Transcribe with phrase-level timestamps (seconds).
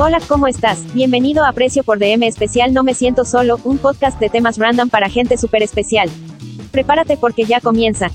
[0.00, 0.94] Hola, ¿cómo estás?
[0.94, 4.88] Bienvenido a Precio por DM Especial No Me Siento Solo, un podcast de temas random
[4.88, 6.08] para gente súper especial.
[6.70, 8.08] Prepárate porque ya comienza.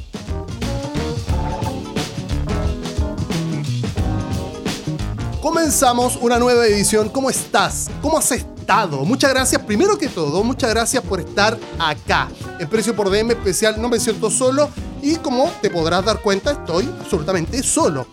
[5.41, 7.09] Comenzamos una nueva edición.
[7.09, 7.91] ¿Cómo estás?
[8.01, 9.04] ¿Cómo has estado?
[9.04, 12.29] Muchas gracias, primero que todo, muchas gracias por estar acá.
[12.59, 14.69] En Precio por DM Especial No Me Siento Solo
[15.01, 18.08] y como te podrás dar cuenta, estoy absolutamente solo.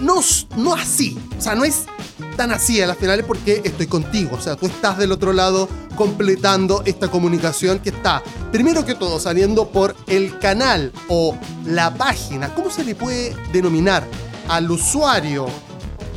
[0.00, 0.16] No,
[0.56, 1.84] no así, o sea, no es
[2.38, 4.36] tan así a las finales porque estoy contigo.
[4.38, 9.18] O sea, tú estás del otro lado completando esta comunicación que está, primero que todo,
[9.18, 12.54] saliendo por el canal o la página.
[12.54, 14.06] ¿Cómo se le puede denominar
[14.48, 15.46] al usuario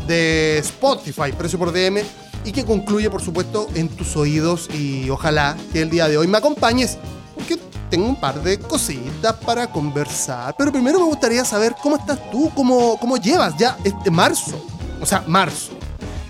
[0.08, 2.04] de Spotify, precio por DM?
[2.46, 4.70] Y que concluye, por supuesto, en tus oídos.
[4.74, 7.00] Y ojalá que el día de hoy me acompañes
[7.34, 7.58] porque
[7.90, 10.54] tengo un par de cositas para conversar.
[10.56, 14.64] Pero primero me gustaría saber cómo estás tú, cómo, cómo llevas ya este marzo.
[15.02, 15.81] O sea, marzo.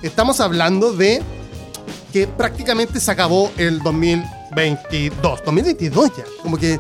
[0.01, 1.21] Estamos hablando de
[2.11, 5.43] que prácticamente se acabó el 2022.
[5.45, 6.23] 2022 ya.
[6.41, 6.79] Como que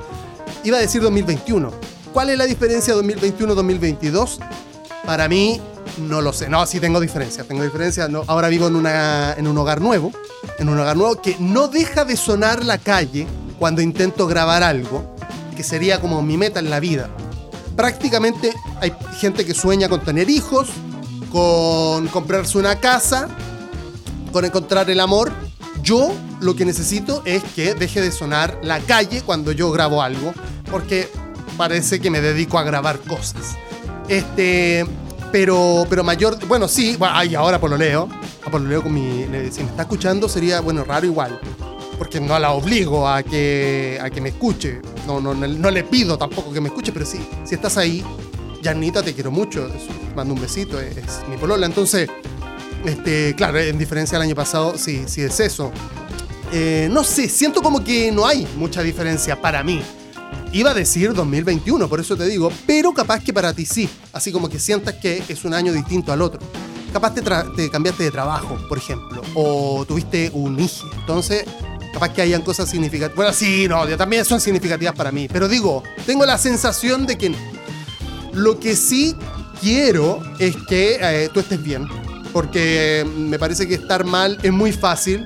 [0.63, 1.71] iba a decir 2021.
[2.13, 4.39] ¿Cuál es la diferencia 2021-2022?
[5.05, 5.61] Para mí,
[5.99, 6.49] no lo sé.
[6.49, 7.43] No, sí tengo diferencia.
[7.43, 8.07] Tengo diferencia.
[8.07, 10.11] No, ahora vivo en, una, en un hogar nuevo.
[10.57, 13.27] En un hogar nuevo que no deja de sonar la calle
[13.59, 15.15] cuando intento grabar algo,
[15.55, 17.07] que sería como mi meta en la vida.
[17.75, 20.69] Prácticamente hay gente que sueña con tener hijos,
[21.31, 23.27] con comprarse una casa,
[24.31, 25.31] con encontrar el amor.
[25.81, 30.33] Yo lo que necesito es que deje de sonar la calle cuando yo grabo algo,
[30.69, 31.09] porque
[31.57, 33.57] parece que me dedico a grabar cosas.
[34.07, 34.85] Este,
[35.31, 38.09] pero, pero mayor, bueno, sí, bueno, y ahora por lo leo,
[38.51, 41.39] por lo leo con mi, si me está escuchando sería, bueno, raro igual,
[41.97, 46.17] porque no la obligo a que, a que me escuche, no, no, no le pido
[46.17, 48.03] tampoco que me escuche, pero sí, si estás ahí,
[48.63, 49.69] Janita, te quiero mucho,
[50.15, 50.95] mando un besito, es,
[51.29, 51.65] mi polola.
[51.65, 52.09] Entonces,
[52.85, 55.71] este, claro, en diferencia al año pasado, sí, sí es eso.
[56.51, 59.81] Eh, no sé, siento como que no hay mucha diferencia para mí.
[60.53, 63.89] Iba a decir 2021, por eso te digo, pero capaz que para ti sí.
[64.11, 66.41] Así como que sientas que es un año distinto al otro.
[66.91, 67.21] Capaz te,
[67.55, 70.89] te cambiaste de trabajo, por ejemplo, o tuviste un hijo.
[70.99, 71.45] Entonces,
[71.93, 73.15] capaz que hayan cosas significativas.
[73.15, 75.27] Bueno, sí, no, también son significativas para mí.
[75.31, 77.33] Pero digo, tengo la sensación de que
[78.33, 79.15] lo que sí
[79.59, 81.87] quiero es que eh, tú estés bien,
[82.33, 85.25] porque me parece que estar mal es muy fácil,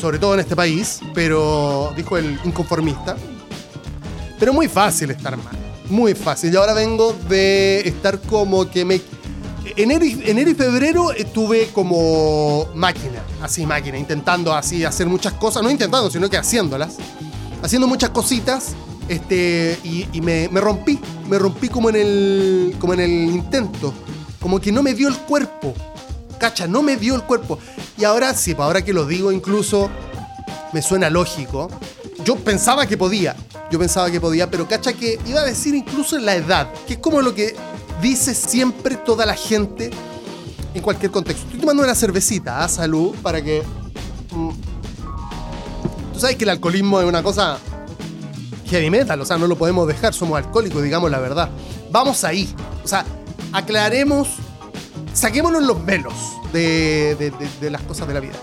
[0.00, 3.16] sobre todo en este país, pero dijo el inconformista,
[4.38, 5.56] pero muy fácil estar mal,
[5.88, 6.52] muy fácil.
[6.52, 9.00] Y ahora vengo de estar como que me...
[9.74, 15.62] Enero y, enero y febrero estuve como máquina, así máquina, intentando así hacer muchas cosas,
[15.62, 16.96] no intentando, sino que haciéndolas,
[17.62, 18.76] haciendo muchas cositas
[19.08, 23.92] este, y, me, rompí, me rompí como en, el, como en el intento,
[24.40, 25.74] como que no me dio el cuerpo,
[26.38, 27.58] cacha, no me dio el cuerpo.
[27.96, 29.90] Y ahora sí, pues ahora que lo digo incluso
[30.72, 31.70] me suena lógico.
[32.24, 33.36] Yo pensaba que podía,
[33.70, 36.94] yo pensaba que podía, pero cacha que iba a decir incluso en la edad, que
[36.94, 37.54] es como lo que
[38.02, 39.90] dice siempre toda la gente
[40.74, 41.44] en cualquier contexto.
[41.44, 42.68] Estoy tomando una cervecita a ¿ah?
[42.68, 43.62] salud para que...
[44.32, 44.50] Mm,
[46.12, 47.58] tú sabes que el alcoholismo es una cosa
[48.66, 51.48] heavy metal, o sea, no lo podemos dejar, somos alcohólicos, digamos la verdad.
[51.90, 52.52] Vamos ahí,
[52.84, 53.04] o sea,
[53.52, 54.28] aclaremos,
[55.12, 56.14] saquémonos los velos
[56.52, 57.32] de,
[57.70, 58.34] las cosas de la vida.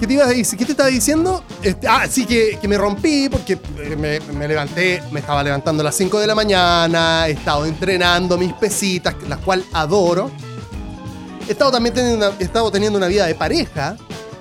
[0.00, 0.58] ¿Qué te, ibas a decir?
[0.58, 1.44] ¿Qué te estaba diciendo?
[1.62, 5.94] Este, ah, sí, que, me rompí porque eh, me, levanté, me estaba levantando a las
[5.94, 10.30] 5 de la mañana, he estado entrenando mis pesitas, las cuales adoro.
[11.48, 13.96] He estado también teniendo una, he estado teniendo una vida de pareja,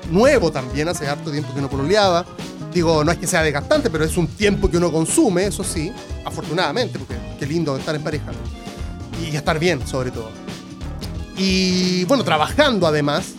[0.09, 2.25] nuevo también, hace harto tiempo que no pololeaba.
[2.73, 5.91] Digo, no es que sea desgastante, pero es un tiempo que uno consume, eso sí,
[6.25, 8.31] afortunadamente, porque qué lindo estar en pareja.
[9.21, 10.31] Y estar bien, sobre todo.
[11.37, 13.33] Y bueno, trabajando además.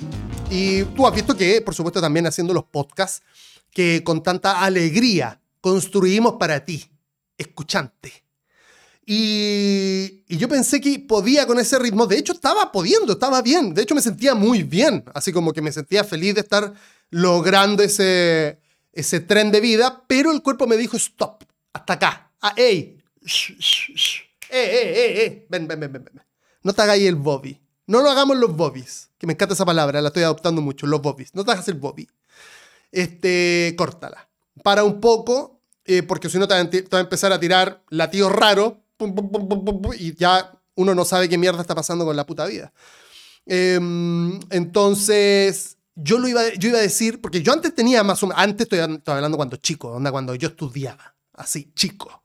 [0.51, 3.23] Y tú has visto que, por supuesto, también haciendo los podcasts
[3.73, 6.89] que con tanta alegría construimos para ti,
[7.37, 8.13] escuchante.
[9.05, 12.07] Y, y, yo pensé que podía con ese ritmo.
[12.07, 13.75] De hecho, estaba pudiendo, estaba bien.
[13.75, 15.05] De hecho, me sentía muy bien.
[15.13, 16.73] Así como que me sentía feliz de estar
[17.11, 18.61] logrando ese,
[18.95, 22.31] ese tren de vida, pero el cuerpo me dijo, stop, hasta acá.
[22.41, 26.23] Ah, ey, eh, eh, eh, ven, ven, ven, ven, ven.
[26.63, 27.61] No te hagáis el bobby.
[27.87, 31.03] No lo hagamos los bobbies, que me encanta esa palabra, la estoy adoptando mucho, los
[31.03, 31.35] bobbies.
[31.35, 32.09] No te hagas el bobby.
[32.93, 34.29] Este, córtala.
[34.63, 35.61] Para un poco,
[36.07, 38.75] porque si no te, va a empezar a tirar latidos raros,
[39.99, 42.73] y ya uno no sabe qué mierda está pasando con la puta vida.
[43.47, 48.27] Em, entonces, yo lo iba, yo iba a decir, porque yo antes tenía más o
[48.27, 52.25] menos, antes estoy, hablando cuando chico, onda cuando yo estudiaba, así, chico.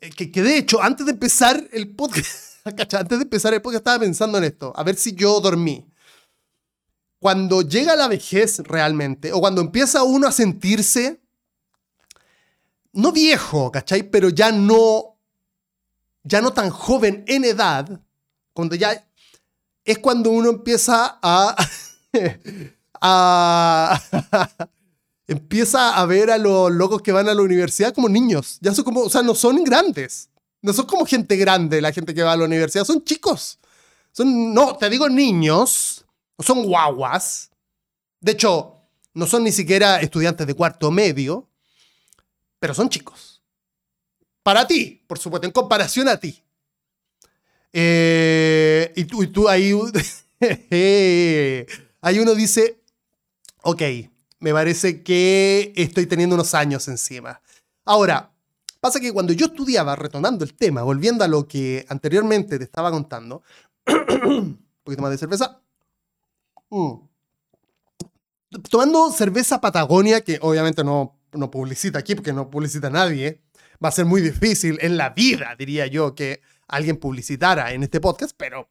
[0.00, 3.80] Eh, que, que de hecho, antes de empezar el podcast, antes de empezar el podcast
[3.80, 5.86] estaba pensando en esto, a ver si yo dormí.
[7.18, 11.20] cuando llega la vejez realmente, o cuando empieza uno a sentirse,
[12.92, 14.04] no viejo, ¿cachai?
[14.04, 15.18] Pero ya no,
[16.22, 18.00] ya no tan joven en edad,
[18.54, 19.06] cuando ya
[19.84, 21.56] es cuando uno empieza a,
[23.00, 24.00] a
[25.30, 28.58] empieza a ver a los locos que van a la universidad como niños.
[28.60, 30.28] Ya son como, o sea, no son grandes.
[30.60, 33.60] No son como gente grande la gente que va a la universidad, son chicos.
[34.10, 36.04] Son, no, te digo niños,
[36.40, 37.50] son guaguas.
[38.20, 38.74] De hecho,
[39.14, 41.48] no son ni siquiera estudiantes de cuarto medio,
[42.58, 43.40] pero son chicos.
[44.42, 46.42] Para ti, por supuesto, en comparación a ti.
[47.72, 49.72] Eh, y, tú, y tú ahí,
[52.00, 52.82] ahí uno dice,
[53.62, 53.82] ok,
[54.40, 57.40] me parece que estoy teniendo unos años encima.
[57.84, 58.32] Ahora,
[58.80, 62.90] pasa que cuando yo estudiaba, retomando el tema, volviendo a lo que anteriormente te estaba
[62.90, 63.42] contando,
[64.24, 65.60] un poquito más de cerveza.
[66.70, 66.94] Mm.
[68.68, 73.42] Tomando cerveza Patagonia, que obviamente no, no publicita aquí porque no publicita nadie,
[73.82, 78.00] va a ser muy difícil en la vida, diría yo, que alguien publicitara en este
[78.00, 78.68] podcast, pero,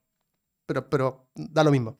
[0.66, 1.98] pero, pero da lo mismo.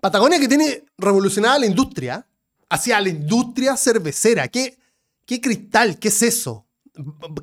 [0.00, 2.26] Patagonia que tiene revolucionada la industria,
[2.68, 4.48] hacia la industria cervecera.
[4.48, 4.78] ¿Qué,
[5.26, 5.98] qué cristal?
[5.98, 6.66] ¿Qué es eso?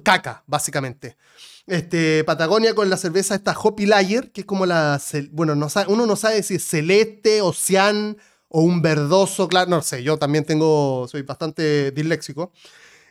[0.04, 1.18] Caca, básicamente.
[1.66, 5.02] Este, Patagonia con la cerveza esta Hoppy Lager, que es como la...
[5.32, 8.18] Bueno, no sabe, uno no sabe si es celeste, ocean
[8.50, 12.52] o un verdoso, claro, no sé, yo también tengo, soy bastante disléxico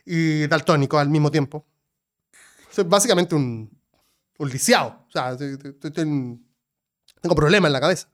[0.05, 1.65] y daltónico al mismo tiempo.
[2.71, 3.69] Soy básicamente un,
[4.39, 8.09] un lisiado, o sea, tengo problemas en la cabeza,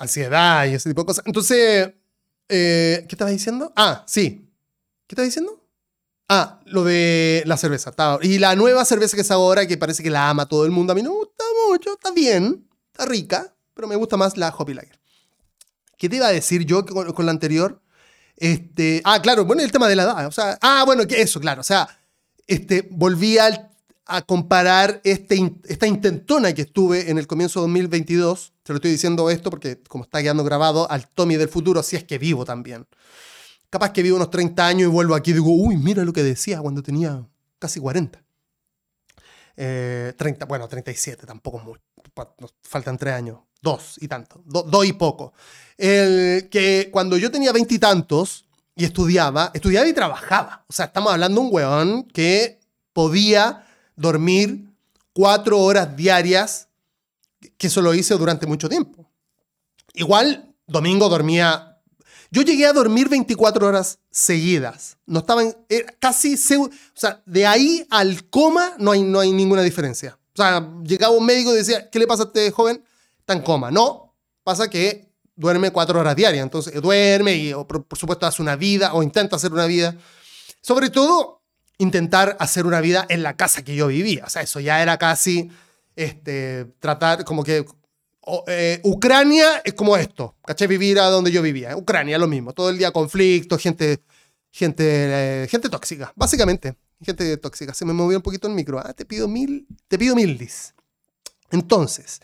[0.00, 1.24] ansiedad y ese tipo de cosas.
[1.26, 1.92] Entonces,
[2.52, 3.72] eh, ¿Qué estabas diciendo?
[3.76, 4.50] Ah, sí.
[5.06, 5.64] ¿Qué estabas diciendo?
[6.28, 7.92] Ah, lo de la cerveza.
[8.22, 10.92] Y la nueva cerveza que es ahora, que parece que la ama todo el mundo.
[10.92, 11.92] A mí no me gusta mucho.
[11.92, 12.68] Está bien.
[12.92, 13.54] Está rica.
[13.72, 14.98] Pero me gusta más la Hoppy Lager.
[15.96, 17.80] ¿Qué te iba a decir yo con, la anterior?
[18.36, 20.58] Este, ah, claro, bueno, el tema de la edad.
[20.60, 21.60] Ah, bueno, eso, claro.
[21.60, 21.88] O sea,
[22.46, 23.68] este, volví a,
[24.26, 29.30] comparar este, esta intentona que estuve en el comienzo de 2022 te lo estoy diciendo
[29.30, 32.86] esto porque como está quedando grabado al Tommy del futuro, si es que vivo también.
[33.68, 36.22] Capaz que vivo unos 30 años y vuelvo aquí y digo, uy, mira lo que
[36.22, 37.26] decía cuando tenía
[37.58, 38.22] casi 40.
[39.56, 41.82] 30, eh, bueno, 37, tampoco mucho.
[42.38, 45.32] Nos faltan 3 años, dos y tanto, dos y poco.
[45.76, 48.44] El, que cuando yo tenía veintitantos
[48.76, 50.64] y, y estudiaba, estudiaba y trabajaba.
[50.68, 52.60] O sea, estamos hablando de un weón que
[52.92, 54.70] podía dormir
[55.12, 56.68] cuatro horas diarias
[57.56, 59.10] que eso lo hice durante mucho tiempo.
[59.94, 61.66] Igual, domingo dormía...
[62.32, 64.96] Yo llegué a dormir 24 horas seguidas.
[65.06, 65.42] No estaba
[65.98, 66.34] casi...
[66.34, 70.16] O sea, de ahí al coma no hay, no hay ninguna diferencia.
[70.32, 72.84] O sea, llegaba un médico y decía, ¿qué le pasa a este joven?
[73.18, 73.70] Está en coma.
[73.70, 74.14] No,
[74.44, 76.42] pasa que duerme cuatro horas diarias.
[76.42, 79.96] Entonces, duerme y, por, por supuesto, hace una vida o intenta hacer una vida.
[80.60, 81.42] Sobre todo,
[81.78, 84.24] intentar hacer una vida en la casa que yo vivía.
[84.26, 85.50] O sea, eso ya era casi
[85.96, 87.64] este, tratar como que
[88.46, 90.68] eh, Ucrania es como esto, ¿cachai?
[90.68, 91.76] Vivir a donde yo vivía.
[91.76, 92.52] Ucrania, lo mismo.
[92.52, 94.02] Todo el día conflicto, gente,
[94.50, 96.76] gente, eh, gente tóxica, básicamente.
[97.02, 97.72] Gente tóxica.
[97.72, 98.78] Se me movió un poquito el micro.
[98.78, 100.74] Ah, te pido mil, te pido mil, dis.
[101.50, 102.20] Entonces,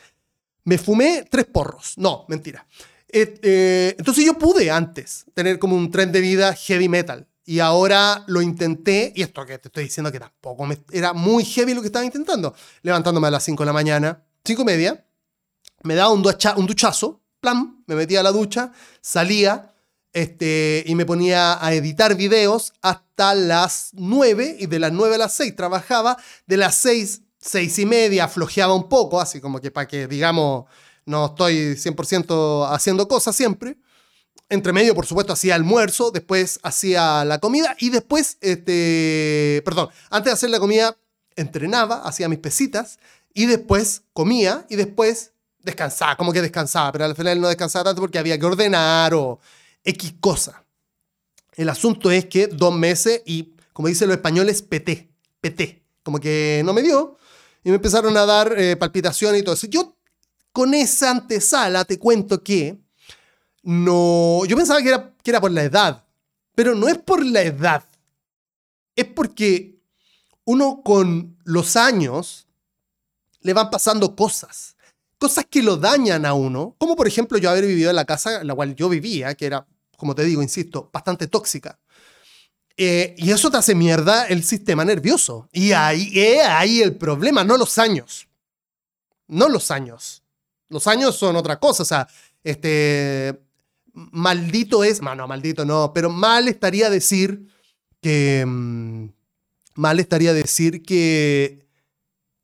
[0.65, 1.95] me fumé tres porros.
[1.97, 2.67] No, mentira.
[3.09, 7.27] Eh, entonces yo pude antes tener como un tren de vida heavy metal.
[7.49, 11.75] Y ahora lo intenté, y esto que te estoy diciendo que tampoco era muy heavy
[11.75, 12.53] lo que estaba intentando.
[12.83, 15.07] Levantándome a las 5 de la mañana, 5 y media,
[15.85, 16.27] me daba un,
[16.57, 19.73] un duchazo, plan, me metía a la ducha, salía
[20.13, 25.19] este, y me ponía a editar videos hasta las 9, y de las 9 a
[25.19, 26.17] las 6 trabajaba,
[26.49, 30.65] de las 6, 6 y media flojeaba un poco, así como que para que, digamos,
[31.05, 33.79] no estoy 100% haciendo cosas siempre
[34.49, 40.31] entre medio, por supuesto, hacía almuerzo, después hacía la comida y después, este, perdón, antes
[40.31, 40.97] de hacer la comida,
[41.35, 42.99] entrenaba, hacía mis pesitas
[43.35, 48.01] y después comía y después descansaba, como que descansaba, pero al final no descansaba tanto
[48.01, 49.41] porque había que ordenar o
[49.85, 50.65] X cosa.
[51.55, 55.11] El asunto es que dos meses y, como dicen los españoles, peté,
[55.41, 57.17] peté, como que no me dio
[57.65, 59.67] y me empezaron a dar eh, palpitación y todo eso.
[59.67, 59.97] Yo
[60.53, 62.79] con esa antesala te cuento que
[63.67, 66.05] no, yo pensaba que era, que era por la edad,
[66.55, 67.83] pero no es por la edad.
[68.95, 69.81] Es porque
[70.45, 72.47] uno con los años
[73.41, 74.77] le van pasando cosas,
[75.19, 78.41] cosas que lo dañan a uno, como por ejemplo yo haber vivido en la casa
[78.41, 81.77] en la cual yo vivía, que era, como te digo, insisto, bastante tóxica.
[82.77, 85.49] Eh, y eso te hace mierda el sistema nervioso.
[85.51, 88.29] Y ahí, ahí el problema, no los años.
[89.27, 90.23] No los años.
[90.69, 92.09] Los años son otra cosa, o sea,
[92.45, 93.46] este,
[93.97, 97.49] maldito es, no, maldito no, pero mal estaría decir
[98.01, 99.09] que, mm,
[99.75, 101.67] mal estaría decir que,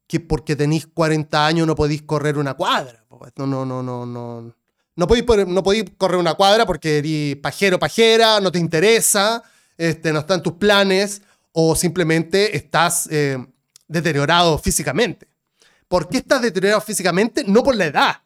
[0.06, 3.04] que porque tenéis 40 años no podéis correr una cuadra.
[3.36, 4.54] No, no, no, no, no.
[4.94, 9.42] No podéis, no podéis correr una cuadra porque eres pajero, pajera, no te interesa,
[9.78, 13.38] este, no están tus planes o simplemente estás eh,
[13.88, 15.28] deteriorado físicamente.
[15.88, 17.44] ¿Por qué estás deteriorado físicamente?
[17.46, 18.16] No por la edad.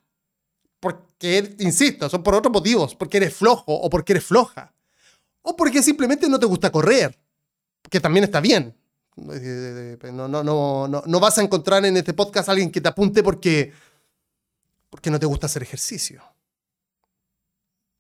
[1.19, 2.95] Porque, insisto, son por otros motivos.
[2.95, 4.73] Porque eres flojo o porque eres floja.
[5.43, 7.19] O porque simplemente no te gusta correr.
[7.89, 8.77] Que también está bien.
[9.17, 13.23] No, no, no, no, vas a encontrar en este podcast a alguien que te apunte
[13.23, 13.73] porque,
[14.91, 16.23] porque no te gusta hacer ejercicio.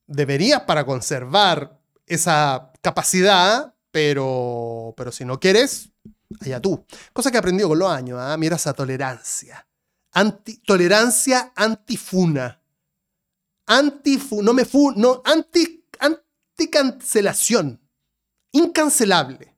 [0.06, 5.88] Deberías para conservar esa capacidad, pero, pero si no quieres,
[6.40, 6.84] allá tú.
[7.14, 8.36] Cosa que he aprendido con los años, ¿ah?
[8.36, 9.66] mira esa tolerancia.
[10.12, 12.60] Anti, tolerancia antifuna.
[13.66, 17.80] Antifu, no me fu, no, anti, anticancelación.
[18.52, 19.56] Incancelable.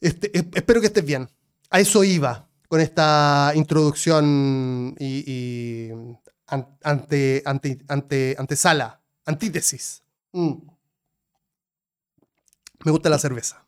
[0.00, 1.28] Este, espero que estés bien.
[1.70, 5.90] A eso iba con esta introducción y,
[6.46, 10.02] ante, ante, ante, antesala, antítesis.
[10.32, 10.54] Mm.
[12.84, 13.64] Me gusta la cerveza.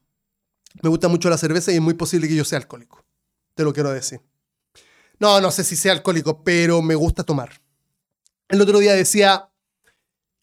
[0.83, 3.05] Me gusta mucho la cerveza y es muy posible que yo sea alcohólico.
[3.55, 4.21] Te lo quiero decir.
[5.19, 7.62] No, no sé si sea alcohólico, pero me gusta tomar.
[8.53, 9.49] El otro día decía,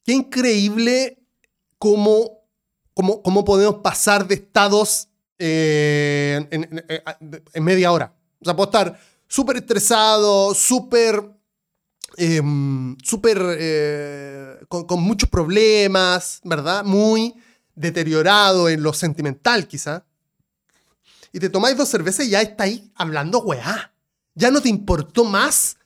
[0.03, 1.23] qué increíble
[1.77, 2.41] cómo,
[2.93, 8.13] cómo, cómo podemos pasar de estados eh, en, media hora.
[8.41, 11.23] O sea, puedo estar súper estresado, súper...
[12.17, 16.83] Em, eh, con, con, muchos problemas, ¿verdad?
[16.83, 17.35] Muy
[17.75, 20.03] deteriorado en lo sentimental, quizá
[21.31, 23.93] y te tomáis dos cervezas y ya estáis hablando weá.
[24.35, 25.77] Ya no te importó más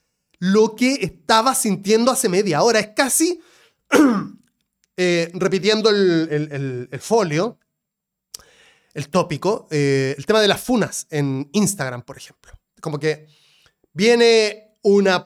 [0.44, 2.78] lo que estabas sintiendo hace media hora.
[2.82, 3.42] Es casi,
[4.98, 7.60] eh, repitiendo el, folio,
[8.94, 12.52] el tópico, eh, el tema de las funas en Instagram, por ejemplo.
[12.82, 13.26] Como que
[13.94, 15.24] viene una,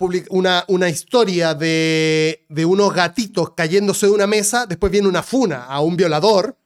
[0.67, 5.81] una, historia de, de, unos gatitos cayéndose de una mesa, después viene una funa a
[5.81, 6.59] un violador,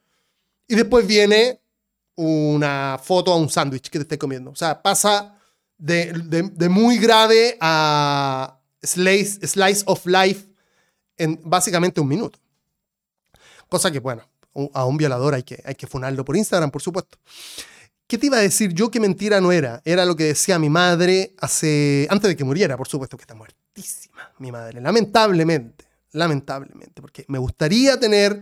[0.68, 1.62] y después viene
[2.16, 4.50] una foto a un sándwich que te estés comiendo.
[4.50, 5.38] O sea, pasa
[5.82, 10.46] de, de, muy grave a slice, slice of life
[11.16, 12.38] en básicamente un minuto.
[13.68, 14.22] Cosa que, bueno,
[14.74, 17.18] a un violador hay que, hay que funarlo por Instagram, por supuesto.
[18.06, 18.90] ¿Qué te iba a decir yo?
[18.90, 19.82] Que mentira no era.
[19.84, 22.06] Era lo que decía mi madre hace.
[22.10, 24.80] antes de que muriera, por supuesto, que está muertísima, mi madre.
[24.80, 25.86] Lamentablemente.
[26.12, 27.00] Lamentablemente.
[27.00, 28.40] Porque me gustaría tener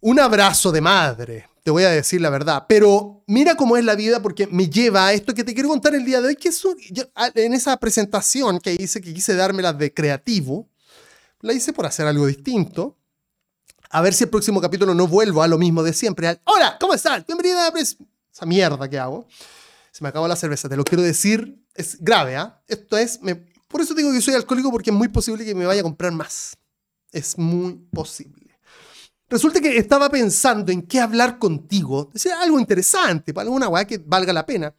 [0.00, 2.66] un abrazo de madre te voy a decir la verdad.
[2.68, 5.94] Pero mira cómo es la vida porque me lleva a esto que te quiero contar
[5.94, 6.62] el día de hoy, que es
[7.34, 10.68] en esa presentación que hice, que quise dármela de creativo,
[11.40, 12.96] la hice por hacer algo distinto.
[13.90, 16.38] A ver si el próximo capítulo no vuelvo a lo mismo de siempre.
[16.44, 17.24] Hola, ¿cómo estás?
[17.26, 19.26] Bienvenida a esa mierda que hago.
[19.90, 21.64] Se me acabó la cerveza, te lo quiero decir.
[21.74, 22.60] Es grave, ¿ah?
[22.68, 23.18] Esto es...
[23.68, 26.12] por eso digo que soy alcohólico porque es muy posible que me vaya a comprar
[26.12, 26.56] más.
[27.10, 28.33] Es muy posible.
[29.28, 32.10] Resulta que estaba pensando en qué hablar contigo.
[32.12, 34.74] Decía algo interesante, alguna weá que valga la pena.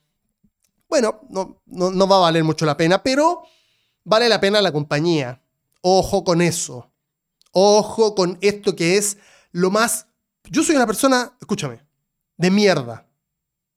[0.87, 3.43] Bueno, no, no, va a valer mucho la pena, pero
[4.03, 5.41] vale la pena la compañía.
[5.81, 6.91] Ojo con eso.
[7.51, 9.17] Ojo con esto que es
[9.51, 10.07] lo más...
[10.43, 11.81] Yo soy una persona, escúchame,
[12.37, 13.07] de mierda.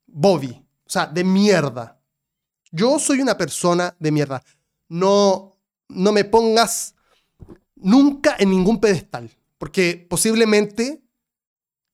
[0.07, 0.51] Bobby.
[0.87, 1.99] O sea, de mierda.
[2.71, 4.43] Yo soy una persona de mierda.
[4.89, 5.57] No,
[5.89, 6.95] no me pongas
[7.75, 11.03] nunca en ningún pedestal porque posiblemente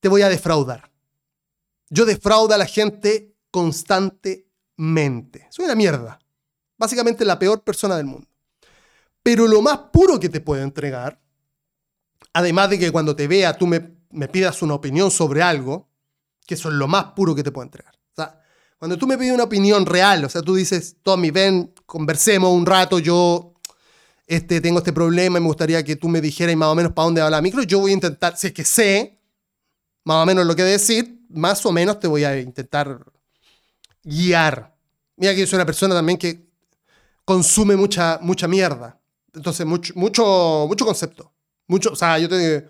[0.00, 0.90] te voy a defraudar.
[1.88, 5.46] Yo defraudo a la gente constantemente.
[5.50, 6.18] Soy una mierda.
[6.76, 8.28] Básicamente la peor persona del mundo.
[9.22, 11.18] Pero lo más puro que te puedo entregar,
[12.34, 13.80] además de que cuando te vea tú me,
[14.28, 15.88] pidas una opinión sobre algo,
[16.46, 17.94] que eso es lo más puro que te puedo entregar.
[17.94, 18.38] O sea,
[18.78, 22.66] cuando tú me pides una opinión real, o sea, tú dices, Tommy, ven, conversemos un
[22.66, 23.53] rato, yo
[24.26, 27.04] este, tengo este problema y me gustaría que tú me dijeras más o menos para
[27.04, 27.62] dónde va la micro.
[27.62, 29.18] Yo voy a intentar, si es que sé
[30.04, 33.00] más o menos lo que decir, más o menos te voy a intentar
[34.02, 34.74] guiar.
[35.16, 36.46] Mira que yo soy una persona también que
[37.24, 39.00] consume mucha, mucha mierda.
[39.32, 41.32] Entonces, mucho, mucho, mucho concepto.
[41.66, 42.68] Mucho, o sea, yo te...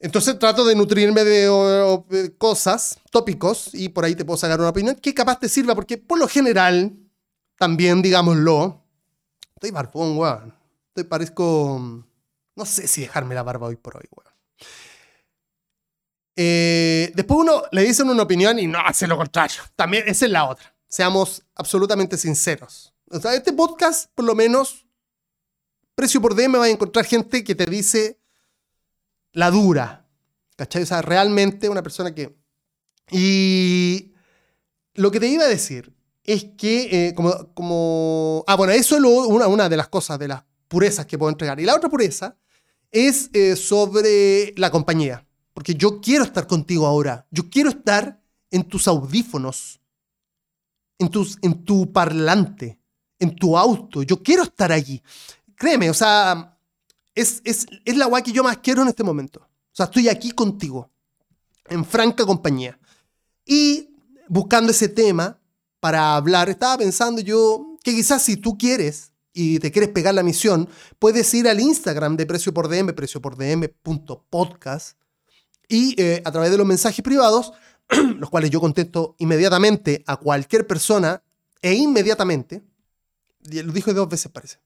[0.00, 4.94] Entonces trato de nutrirme de, cosas, tópicos, y por ahí te puedo sacar una opinión
[4.94, 6.96] que capaz te sirva, porque por lo general,
[7.56, 8.84] también digámoslo,
[9.58, 10.54] Estoy barbón, weón.
[10.90, 12.04] Estoy parezco.
[12.54, 14.32] No sé si dejarme la barba hoy por hoy, weón.
[16.36, 19.62] Eh, después uno le dicen una opinión y no hace lo contrario.
[19.74, 20.72] También esa es la otra.
[20.86, 22.94] Seamos absolutamente sinceros.
[23.10, 24.86] O sea, este podcast, por lo menos,
[25.96, 28.20] precio por DM, vas a encontrar gente que te dice
[29.32, 30.06] la dura.
[30.54, 30.84] ¿Cachai?
[30.84, 32.38] O sea, realmente una persona que...
[33.10, 34.14] Y
[34.94, 35.97] lo que te iba a decir
[36.28, 38.44] es que, eh, como, como...
[38.46, 41.58] Ah, bueno, eso es una, una de las cosas, de las purezas que puedo entregar.
[41.58, 42.36] Y la otra pureza
[42.90, 45.26] es eh, sobre la compañía.
[45.54, 47.26] Porque yo quiero estar contigo ahora.
[47.30, 48.20] Yo quiero estar
[48.50, 49.80] en tus audífonos,
[50.98, 52.78] en, tus, en tu parlante,
[53.18, 54.02] en tu auto.
[54.02, 55.02] Yo quiero estar allí.
[55.56, 56.58] Créeme, o sea,
[57.14, 59.40] es, es, es la guay que yo más quiero en este momento.
[59.40, 60.90] O sea, estoy aquí contigo,
[61.70, 62.78] en franca compañía.
[63.46, 63.88] Y
[64.28, 65.37] buscando ese tema
[65.80, 70.22] para hablar, estaba pensando yo que quizás si tú quieres y te quieres pegar la
[70.22, 70.68] misión,
[70.98, 74.98] puedes ir al Instagram de Precio por DM, precio por DM.podcast,
[75.68, 77.52] y eh, a través de los mensajes privados,
[78.18, 81.22] los cuales yo contesto inmediatamente a cualquier persona,
[81.62, 82.62] e inmediatamente,
[83.50, 84.58] lo dijo dos veces parece.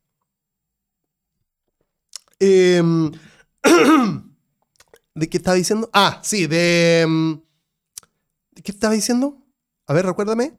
[2.39, 3.11] Em,
[5.15, 5.91] ¿De qué estaba diciendo?
[5.93, 7.03] Ah, sí, de...
[7.03, 7.41] Em,
[8.53, 9.39] ¿De qué estaba diciendo?
[9.87, 10.59] A ver, recuérdame.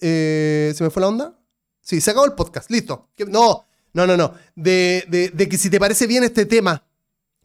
[0.00, 1.38] Eh, ¿Se me fue la onda?
[1.80, 3.10] Sí, se acabó el podcast, listo.
[3.28, 4.34] No, no, no, no.
[4.54, 6.82] De, que si te parece bien este tema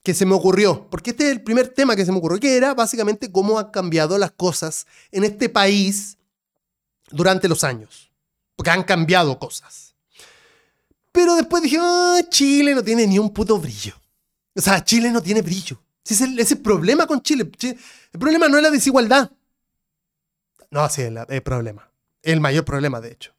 [0.04, 2.58] que se me ocurrió, porque este es el primer tema que se me ocurrió, que
[2.58, 6.18] era básicamente cómo han cambiado las cosas en este país
[7.12, 8.12] durante los años.
[8.56, 9.96] Porque han cambiado cosas.
[11.12, 13.94] Pero después dije, ah, Chile no tiene ni un puto brillo.
[14.56, 15.82] O sea, Chile no tiene brillo.
[16.04, 17.50] Ese es el, problema con Chile.
[17.62, 19.32] El problema no es la desigualdad.
[20.72, 21.91] No, sí, es el problema.
[22.24, 23.34] El mayor problema, de hecho.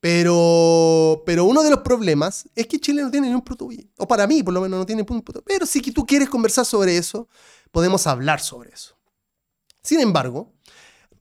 [0.00, 4.06] Pero, pero uno de los problemas es que Chile no tiene ni un puto O
[4.06, 6.96] para mí, por lo menos, no tiene un puto Pero si tú quieres conversar sobre
[6.96, 7.28] eso,
[7.70, 8.96] podemos hablar sobre eso.
[9.82, 10.52] Sin embargo,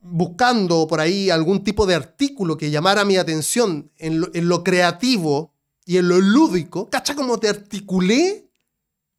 [0.02, 5.54] buscando por ahí algún tipo de artículo que llamara mi atención en lo, creativo
[5.86, 8.50] y en lo lúdico, ¿cacha cómo te articulé?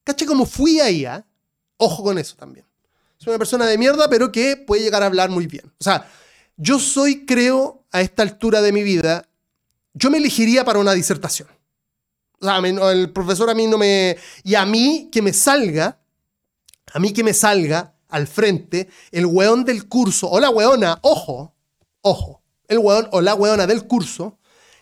[0.04, 1.04] ¿Cacha cómo fui ahí?
[1.04, 1.26] Ah?
[1.76, 2.66] Ojo con eso también.
[3.18, 5.72] Soy una persona de mierda, pero que puede llegar a hablar muy bien.
[5.80, 6.08] O sea,
[6.56, 9.28] yo soy, creo, a esta altura de mi vida,
[9.94, 11.48] yo me elegiría para una disertación.
[12.40, 14.16] O sea, el profesor a mí no me...
[14.44, 15.98] Y a mí que me salga,
[16.92, 21.54] a mí que me salga al frente el weón del curso, o la weona, ojo,
[22.02, 24.38] ojo, el weón o la weona del curso,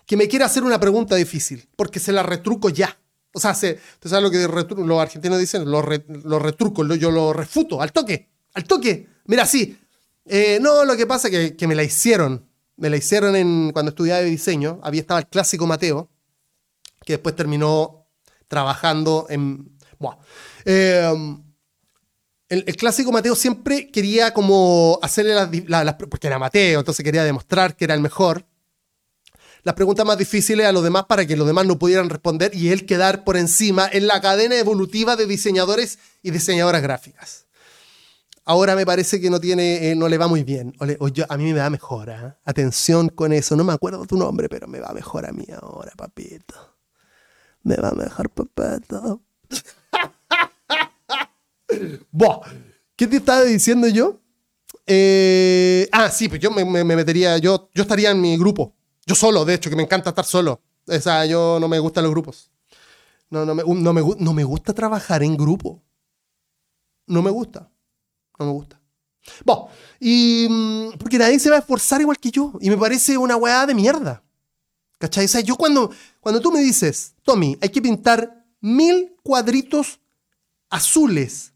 [0.06, 2.98] que me quiera hacer una pregunta difícil, porque se la retruco ya.
[3.32, 4.46] O sea, se, ¿tú sabes lo que
[4.84, 5.68] los argentinos dicen?
[5.68, 9.08] Lo, lo retruco, yo lo refuto, al toque, al toque.
[9.26, 9.78] Mira, sí.
[10.26, 13.90] Eh, no, lo que pasa es que, me la hicieron me la hicieron en, cuando
[13.90, 14.80] estudiaba diseño.
[14.82, 16.10] Había estaba el clásico Mateo,
[17.04, 18.06] que después terminó
[18.48, 19.70] trabajando en...
[20.66, 21.42] Em,
[22.48, 25.34] el, clásico Mateo siempre quería como hacerle
[25.66, 28.46] las, porque era Mateo, entonces quería demostrar que era el mejor.
[29.62, 32.68] Las preguntas más difíciles a los demás para que los demás no pudieran responder y
[32.68, 37.43] él quedar por encima en la cadena evolutiva de diseñadores y diseñadoras gráficas
[38.44, 40.72] ahora me parece que no tiene, eh, no le va muy bien.
[41.12, 42.10] Yo, a mí me va mejor.
[42.10, 42.34] ¿eh?
[42.44, 43.56] Atención con eso.
[43.56, 46.54] No me acuerdo tu nombre, pero me va mejor a mí ahora, papito.
[47.62, 49.22] Me va mejor, papito.
[52.96, 54.20] ¿Qué te estaba diciendo yo?
[54.86, 58.74] Eh, ah, sí, pues yo me, metería, yo, yo estaría en mi grupo.
[59.06, 60.60] Yo solo, de hecho, que me encanta estar solo.
[60.86, 62.50] O sea, yo no me gustan los grupos.
[63.30, 65.82] No, no, me, no, me, no me gusta trabajar en grupo.
[67.06, 67.70] No me gusta.
[68.38, 68.80] No me gusta.
[69.44, 69.68] Bueno,
[70.00, 70.46] y.
[70.48, 72.52] Mm, porque nadie se va a esforzar igual que yo.
[72.60, 74.22] Y me parece una weá de mierda.
[74.98, 75.24] ¿Cachai?
[75.26, 80.00] O sea, yo cuando, cuando tú me dices, Tommy, hay que pintar mil cuadritos
[80.70, 81.52] azules,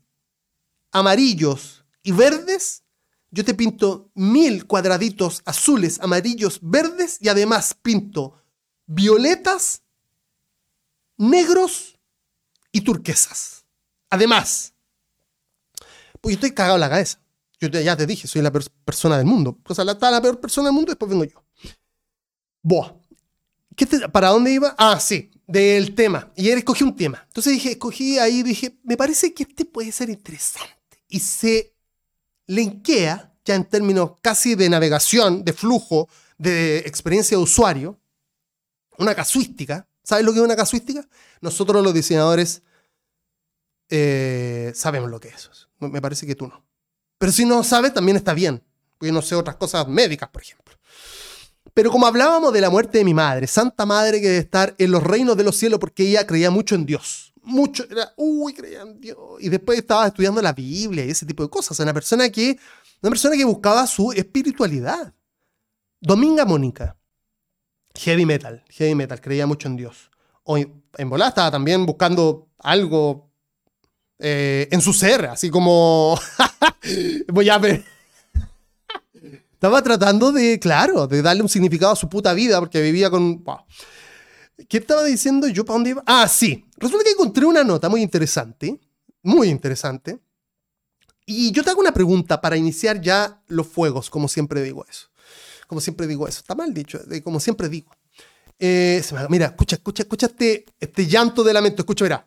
[0.90, 2.82] amarillos y verdes,
[3.30, 8.42] yo te pinto mil cuadraditos azules, amarillos, verdes y además pinto
[8.86, 9.82] violetas,
[11.16, 11.98] negros
[12.72, 13.64] y turquesas.
[14.10, 14.74] Además,
[16.20, 17.20] pues yo estoy cagado en la cabeza.
[17.60, 19.58] Yo ya te dije, soy la peor persona del mundo.
[19.66, 21.44] O sea, la, la peor persona del mundo, después vengo yo.
[22.62, 22.92] Buah.
[24.12, 24.74] ¿Para dónde iba?
[24.78, 26.32] Ah, sí, del tema.
[26.36, 27.24] Y él escogió un tema.
[27.26, 31.02] Entonces dije, escogí ahí, dije, me parece que este puede ser interesante.
[31.08, 31.74] Y se
[32.46, 37.98] linkea, ya en términos casi de navegación, de flujo, de experiencia de usuario,
[38.98, 39.88] una casuística.
[40.02, 41.06] ¿Sabes lo que es una casuística?
[41.40, 42.62] Nosotros los diseñadores
[43.88, 45.67] eh, sabemos lo que es eso.
[45.78, 46.64] Me parece que tú no.
[47.18, 48.62] Pero si no sabes, también está bien.
[48.96, 50.74] Porque no sé otras cosas médicas, por ejemplo.
[51.74, 54.90] Pero como hablábamos de la muerte de mi madre, Santa Madre que debe estar en
[54.90, 57.32] los reinos de los cielos porque ella creía mucho en Dios.
[57.42, 59.16] Mucho, era, uy, creía en Dios.
[59.38, 61.78] Y después estaba estudiando la Biblia y ese tipo de cosas.
[61.78, 62.58] Una persona que,
[63.00, 65.14] una persona que buscaba su espiritualidad.
[66.00, 66.96] Dominga Mónica,
[67.94, 70.10] heavy metal, heavy metal, creía mucho en Dios.
[70.44, 73.27] o en volada estaba también buscando algo
[74.18, 76.18] eh, en su ser, así como...
[77.28, 77.84] Voy a ver.
[79.52, 83.44] Estaba tratando de, claro, de darle un significado a su puta vida porque vivía con...
[84.68, 85.64] ¿Qué estaba diciendo yo?
[85.64, 86.02] ¿Para dónde iba?
[86.06, 86.64] Ah, sí.
[86.76, 88.78] Resulta que encontré una nota muy interesante,
[89.22, 90.18] muy interesante.
[91.26, 95.08] Y yo te hago una pregunta para iniciar ya los fuegos, como siempre digo eso.
[95.66, 96.40] Como siempre digo eso.
[96.40, 97.90] Está mal dicho, como siempre digo.
[98.58, 101.82] Eh, mira, escucha, escucha, escucha este, este llanto de lamento.
[101.82, 102.26] Escucha, mira.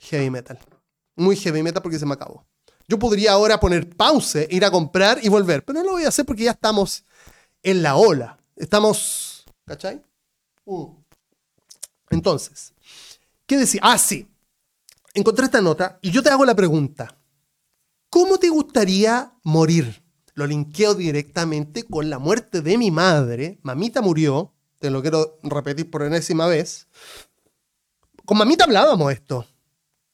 [0.00, 0.58] Heavy metal.
[1.16, 2.44] Muy heavy metal porque se me acabó.
[2.88, 6.08] Yo podría ahora poner pause, ir a comprar y volver, pero no lo voy a
[6.08, 7.04] hacer porque ya estamos
[7.62, 8.38] en la ola.
[8.56, 10.02] Estamos, ¿cachai?
[10.64, 10.92] Uh.
[12.10, 12.72] Entonces,
[13.46, 13.80] ¿qué decía?
[13.84, 14.26] Ah, sí.
[15.14, 17.16] Encontré esta nota y yo te hago la pregunta.
[18.08, 20.02] ¿Cómo te gustaría morir?
[20.40, 23.58] lo linkeo directamente con la muerte de mi madre.
[23.62, 26.88] Mamita murió, te lo quiero repetir por enésima vez.
[28.24, 29.46] Con mamita hablábamos esto.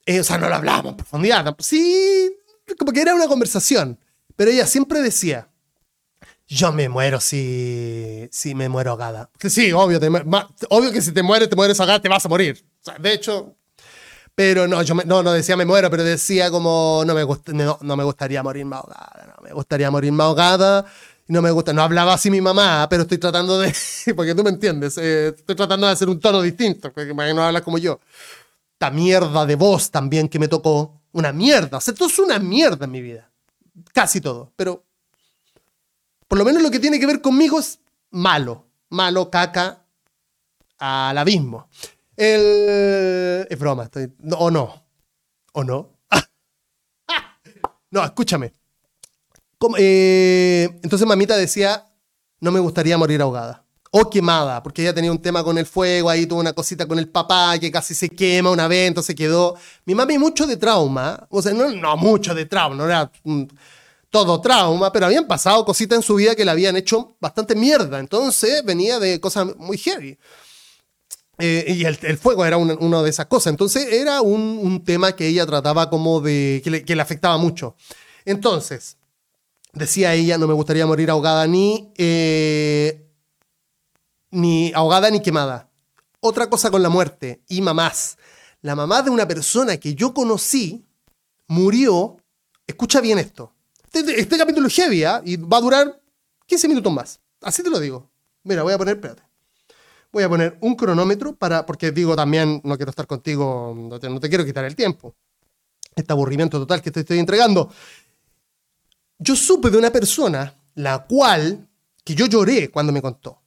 [0.07, 1.53] Eh, o sea, no lo hablábamos profundidad.
[1.59, 2.31] Sí,
[2.79, 3.99] como que era una conversación.
[4.37, 5.49] Pero ella siempre decía,
[6.47, 9.29] yo me muero si, si me muero ahogada.
[9.37, 9.99] Sí, obvio,
[10.69, 12.65] obvio que si te mueres, te mueres ahogada, te vas a morir.
[12.99, 13.57] de hecho,
[14.33, 17.25] pero no, yo no, no decía me muero, pero decía como no me,
[17.81, 20.85] no, me gustaría morirme ahogada, no me gustaría morirme ahogada.
[21.29, 23.75] No me gusta, no hablaba así mi mamá, pero estoy tratando de,
[24.15, 27.63] porque tú me entiendes, eh, estoy tratando de hacer un tono distinto, porque no hablas
[27.63, 27.99] como yo.
[28.77, 32.37] Esta mierda de voz también que me tocó, una mierda, o sea, todo es una
[32.37, 33.27] mierda en mi vida,
[33.91, 34.83] casi todo, pero
[36.27, 37.79] por lo menos lo que tiene que ver conmigo es
[38.11, 39.83] malo, malo, caca,
[40.77, 41.67] al abismo.
[42.15, 43.47] El...
[43.49, 44.13] Es broma, estoy...
[44.37, 44.85] o no.
[45.53, 45.89] ¿O no?
[47.89, 48.53] no, escúchame.
[49.79, 51.91] Eh, entonces mamita decía,
[52.41, 53.65] no me gustaría morir ahogada.
[53.91, 56.99] O quemada, porque ella tenía un tema con el fuego, ahí tuvo una cosita con
[56.99, 59.55] el papá que casi se quema una vez, entonces quedó...
[59.85, 63.09] Mi mami mucho de trauma, o sea, no, no mucho de trauma, no era
[64.09, 67.99] todo trauma, pero habían pasado cositas en su vida que le habían hecho bastante mierda,
[67.99, 70.17] entonces venía de cosas muy heavy.
[71.39, 73.51] Eh, y el, fuego era una, de esas cosas.
[73.51, 76.61] Entonces era un, tema que ella trataba como de...
[76.63, 77.75] Que le, afectaba mucho.
[78.25, 78.97] Entonces,
[79.73, 81.91] decía ella, no me gustaría morir ahogada ni...
[81.97, 83.06] Eh,
[84.31, 85.69] ni ahogada ni quemada.
[86.19, 88.17] Otra cosa con la muerte y mamás.
[88.61, 90.85] La mamá de una persona que yo conocí
[91.47, 92.17] murió.
[92.65, 93.53] Escucha bien esto.
[93.91, 95.21] Este, este capítulo es heavy ¿ah?
[95.23, 96.01] y va a durar
[96.45, 97.19] 15 minutos más.
[97.41, 98.09] Así te lo digo.
[98.43, 99.27] Mira, voy a poner, espérate
[100.11, 104.29] voy a poner un cronómetro para, porque digo también, no quiero estar contigo, no te,
[104.29, 105.15] quiero quitar el tiempo.
[105.95, 107.71] Este aburrimiento total que te estoy entregando.
[109.19, 111.67] Yo supe de una persona, la cual,
[112.03, 113.41] que yo lloré cuando me contó.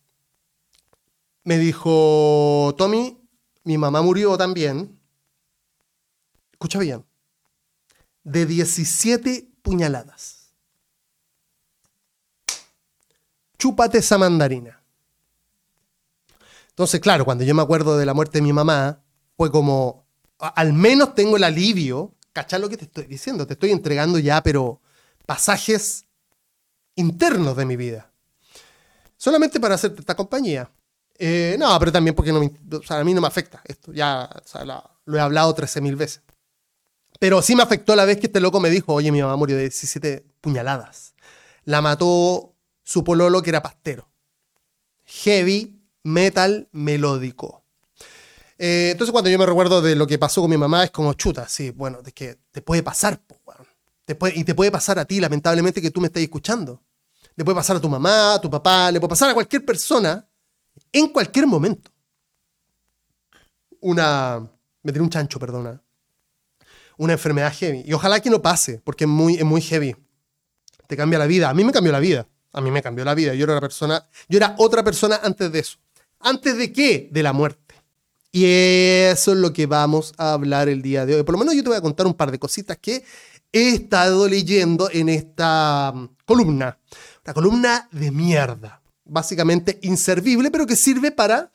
[1.51, 3.19] Me dijo, Tommy,
[3.65, 5.01] mi mamá murió también.
[6.53, 7.05] Escucha bien.
[8.23, 10.53] De 17 puñaladas.
[13.59, 14.81] Chúpate esa mandarina.
[16.69, 19.03] Entonces, claro, cuando yo me acuerdo de la muerte de mi mamá,
[19.37, 20.07] fue como,
[20.39, 23.45] al menos tengo el alivio, ¿cachar lo que te estoy diciendo?
[23.45, 24.81] Te estoy entregando ya, pero
[25.27, 26.07] pasajes
[26.95, 28.13] internos de mi vida.
[29.17, 30.71] Solamente para hacerte esta compañía.
[31.23, 33.93] Eh, no, pero también porque no a mí no me afecta esto.
[33.93, 34.31] Ya
[35.05, 36.23] lo he hablado 13.000 veces.
[37.19, 39.57] Pero sí me afectó la vez que este loco me dijo, oye, mi mamá murió
[39.57, 41.15] de 17 puñaladas.
[41.65, 44.09] La mató su pololo que era pastero.
[45.05, 47.65] Heavy, metal melódico.
[48.57, 51.13] Eh, entonces cuando yo me recuerdo de lo que pasó con mi mamá es como
[51.13, 53.21] chuta, sí, bueno, es que te puede pasar,
[54.35, 56.83] y te puede pasar a ti, lamentablemente, que tú me estás escuchando.
[57.37, 60.27] Le puede pasar a tu mamá, a tu papá, le puede pasar a cualquier persona
[60.93, 61.91] en cualquier momento.
[63.81, 64.41] Una,
[64.83, 65.83] me tiré un chancho, perdona.
[66.99, 67.83] Una enfermedad heavy.
[67.87, 69.97] Y ojalá que no pase, porque es muy, es muy heavy.
[70.87, 71.49] Te cambia la vida.
[71.49, 72.27] A mí me cambió la vida.
[72.53, 73.35] A mí me cambió la vida.
[73.35, 75.79] Yo era una persona, yo era otra persona antes de eso.
[76.19, 77.09] ¿Antes de qué?
[77.11, 77.75] De la muerte.
[78.33, 81.23] Y eso es lo que vamos a hablar el día de hoy.
[81.23, 83.05] Por lo menos yo te voy a contar un par de cositas que
[83.53, 86.79] he estado leyendo en esta mm, columna.
[87.25, 88.80] Una columna de mierda.
[89.11, 91.51] Básicamente inservible, pero que sirve para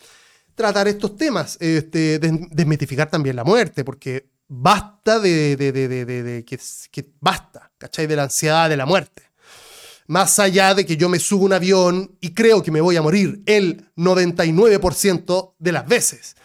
[0.54, 1.58] tratar estos temas.
[1.60, 6.46] Este, desmitificar también la muerte, porque basta de,
[6.92, 8.08] que, basta, ¿cachai?
[8.08, 9.24] De la ansiedad de la muerte
[10.08, 13.02] más allá de que yo me subo un avión y creo que me voy a
[13.02, 16.36] morir el 99% de las veces.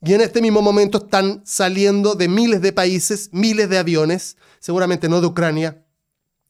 [0.00, 5.08] Y en este mismo momento están saliendo de miles de países, miles de aviones, seguramente
[5.08, 5.84] no de Ucrania,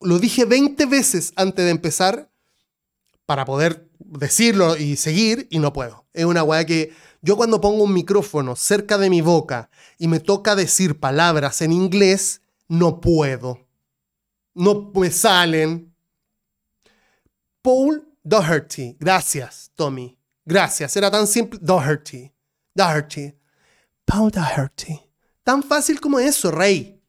[0.00, 2.30] lo dije 20 veces antes de empezar
[3.26, 6.06] para poder decirlo y seguir y no puedo.
[6.14, 10.20] Es una weá que yo cuando pongo un micrófono cerca de mi boca y me
[10.20, 13.66] toca decir palabras en inglés, no puedo.
[14.54, 15.94] No me salen.
[17.62, 20.16] Paul Doherty, gracias, Tommy.
[20.44, 21.58] Gracias, era tan simple.
[21.62, 22.32] Doherty.
[22.74, 23.34] Doherty.
[24.04, 25.00] Paul Doherty.
[25.42, 27.02] Tan fácil como eso, rey.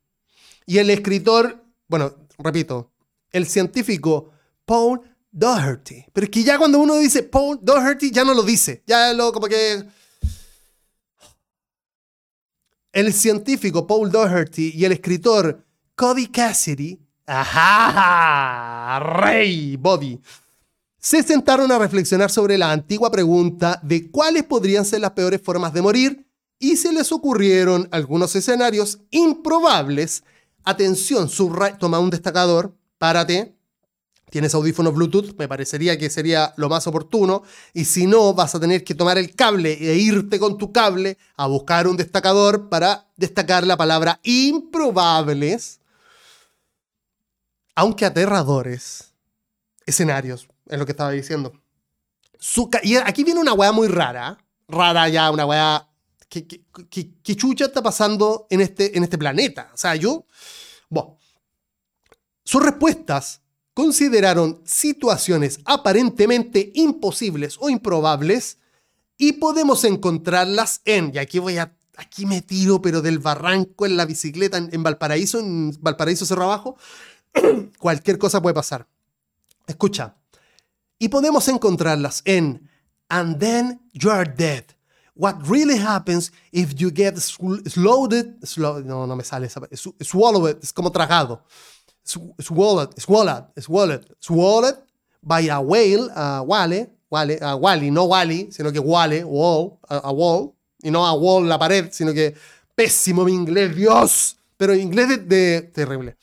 [0.65, 2.91] Y el escritor, bueno, repito,
[3.31, 4.31] el científico
[4.65, 6.05] Paul Doherty.
[6.11, 8.83] Pero es que ya cuando uno dice Paul Doherty, ya no lo dice.
[8.87, 9.85] Ya lo como que.
[12.99, 15.63] El científico Paul Doherty y el escritor
[15.95, 16.99] Cody Cassidy.
[17.25, 18.99] ¡Ajá!
[18.99, 19.77] ¡Rey!
[19.77, 20.19] Bobby
[20.97, 25.71] se sentaron a reflexionar sobre la antigua pregunta de cuáles podrían ser las peores formas
[25.71, 26.27] de morir
[26.59, 30.25] y se les ocurrieron algunos escenarios improbables.
[30.65, 31.29] Atención,
[31.79, 33.55] toma un destacador, párate,
[34.29, 38.59] tienes audífonos Bluetooth, me parecería que sería lo más oportuno, y si no, vas a
[38.59, 43.07] tener que tomar el cable e irte con tu cable a buscar un destacador para
[43.17, 45.79] destacar la palabra improbables,
[47.75, 49.13] aunque aterradores,
[49.85, 51.51] escenarios es lo que estaba diciendo.
[52.83, 54.37] y aquí viene una weá muy rara.
[54.67, 55.87] Rara ya, una weá.
[56.29, 59.71] ¿Qué, chucha está pasando en este, en este planeta?
[59.73, 60.25] O sea, yo.
[60.89, 61.17] Bueno.
[62.43, 63.41] Sus respuestas
[63.79, 68.57] consideraron situaciones aparentemente imposibles o improbables
[69.17, 71.13] y podemos encontrarlas en.
[71.13, 71.73] Y aquí voy a.
[71.95, 76.75] Aquí me tiro, pero del barranco en la bicicleta en, Valparaíso, en Valparaíso Cerro Abajo.
[77.79, 78.85] Cualquier cosa puede pasar.
[79.65, 80.17] Escucha,
[80.97, 82.69] y podemos encontrarlas en
[83.07, 84.65] And Then You Are Dead.
[85.15, 88.25] What really happens if you get swallowed,
[88.83, 89.61] no, no me sale esa,
[90.01, 91.45] swallowed, es como tragado,
[92.39, 94.77] swallowed, swallowed, swallowed, swallowed
[95.21, 100.11] by a whale, a whale, whale, a wally, no wally, sino que whale, wall, a,
[100.11, 102.33] wall, y no a wall, la pared, sino que
[102.75, 106.15] pésimo mi inglés, Dios, pero inglés de, terrible.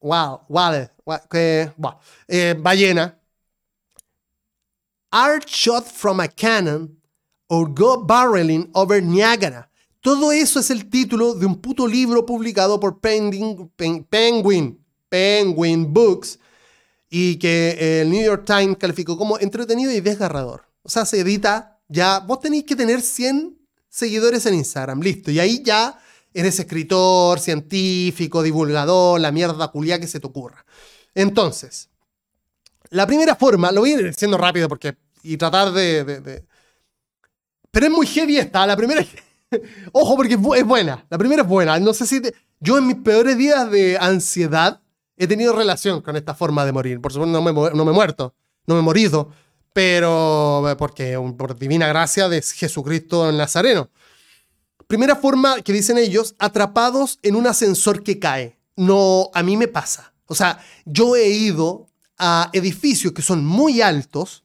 [0.00, 0.90] Wow, wale,
[1.30, 3.18] que, bueno, eh, ballena,
[5.12, 6.96] are shot from a cannon
[7.48, 9.68] or go barreling over Niagara.
[10.00, 13.68] Todo eso es el título de un puto libro publicado por Penguin,
[14.08, 16.38] Penguin, Penguin Books
[17.08, 20.64] y que el New York Times calificó como entretenido y desgarrador.
[20.82, 25.30] O sea, se edita ya, vos tenéis que tener 100 seguidores en Instagram, listo.
[25.30, 25.98] Y ahí ya
[26.34, 30.64] eres escritor, científico, divulgador, la mierda culia que se te ocurra.
[31.14, 31.88] Entonces,
[32.90, 34.96] la primera forma, lo voy a ir diciendo rápido porque.
[35.22, 36.44] y tratar de,
[37.70, 38.66] Pero es muy heavy esta.
[38.66, 39.04] La primera.
[39.92, 41.04] Ojo, porque es, buena.
[41.08, 41.78] La primera es buena.
[41.80, 42.20] No sé si.
[42.60, 44.80] Yo en mis peores días de ansiedad
[45.16, 47.00] he tenido relación con esta forma de morir.
[47.00, 48.34] Por supuesto, no me, he muerto.
[48.66, 49.30] No me he morido.
[49.72, 50.74] Pero.
[50.78, 53.90] Porque por divina gracia de Jesucristo en Nazareno.
[54.86, 58.58] Primera forma que dicen ellos, atrapados en un ascensor que cae.
[58.76, 60.12] No, a mí me pasa.
[60.26, 64.44] O sea, yo he ido a edificios que son muy altos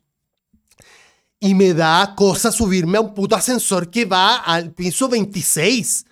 [1.40, 6.06] y me da cosa subirme a un puto ascensor que va al piso 26.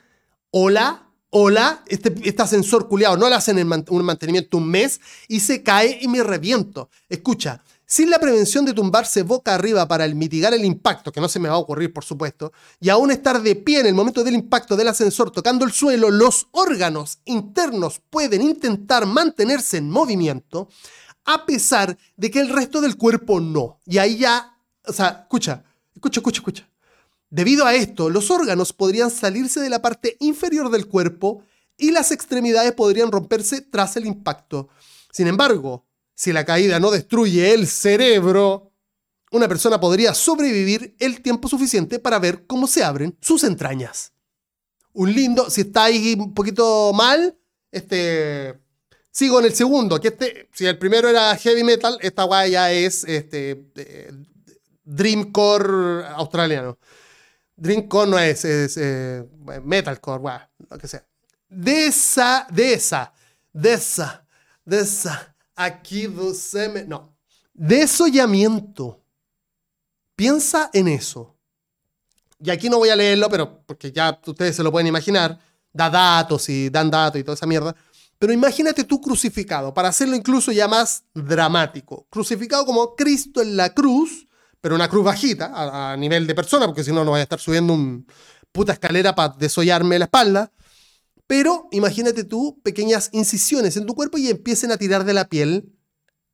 [0.51, 3.57] Hola, hola, este, este ascensor culiado no le hacen
[3.89, 6.89] un mantenimiento un mes y se cae y me reviento.
[7.07, 11.39] Escucha, sin la prevención de tumbarse boca arriba para mitigar el impacto, que no se
[11.39, 14.35] me va a ocurrir por supuesto, y aún estar de pie en el momento del
[14.35, 20.69] impacto del ascensor tocando el suelo, los órganos internos pueden intentar mantenerse en movimiento,
[21.25, 23.79] a pesar de que el resto del cuerpo no.
[23.85, 25.63] Y ahí ya, o sea, escucha,
[25.93, 26.68] escucha, escucha, escucha.
[27.29, 31.43] Debido a esto, los órganos podrían salirse de la parte inferior del cuerpo
[31.77, 34.69] y las extremidades podrían romperse tras el impacto.
[35.11, 38.71] Sin embargo, si la caída no destruye el cerebro,
[39.31, 44.11] una persona podría sobrevivir el tiempo suficiente para ver cómo se abren sus entrañas.
[44.93, 47.37] Un lindo, si está ahí un poquito mal,
[47.71, 48.59] este,
[49.11, 52.71] sigo en el segundo, que este, si el primero era heavy metal, esta guay ya
[52.71, 54.11] es este, eh,
[54.83, 56.79] dreamcore australiano.
[57.59, 59.23] Dreamcore no es, es eh,
[59.63, 61.05] metalcore, guay, lo que sea.
[61.47, 63.13] De esa, de esa,
[63.51, 64.25] de esa,
[64.63, 66.85] de esa aquí me...
[66.85, 67.17] No.
[67.53, 69.03] Desollamiento.
[70.15, 71.35] Piensa en eso.
[72.41, 75.37] Y aquí no voy a leerlo, pero porque ya ustedes se lo pueden imaginar.
[75.73, 77.75] Da datos y dan datos y toda esa mierda.
[78.17, 82.07] Pero imagínate tú crucificado, para hacerlo incluso ya más dramático.
[82.09, 84.27] Crucificado como Cristo en la cruz,
[84.61, 85.51] pero una cruz bajita,
[85.91, 88.05] a, nivel de persona, porque si no, no voy a estar subiendo un
[88.51, 90.51] puta escalera para desollarme la espalda.
[91.27, 95.71] Pero imagínate tú pequeñas incisiones en tu cuerpo y empiecen a tirar de la piel.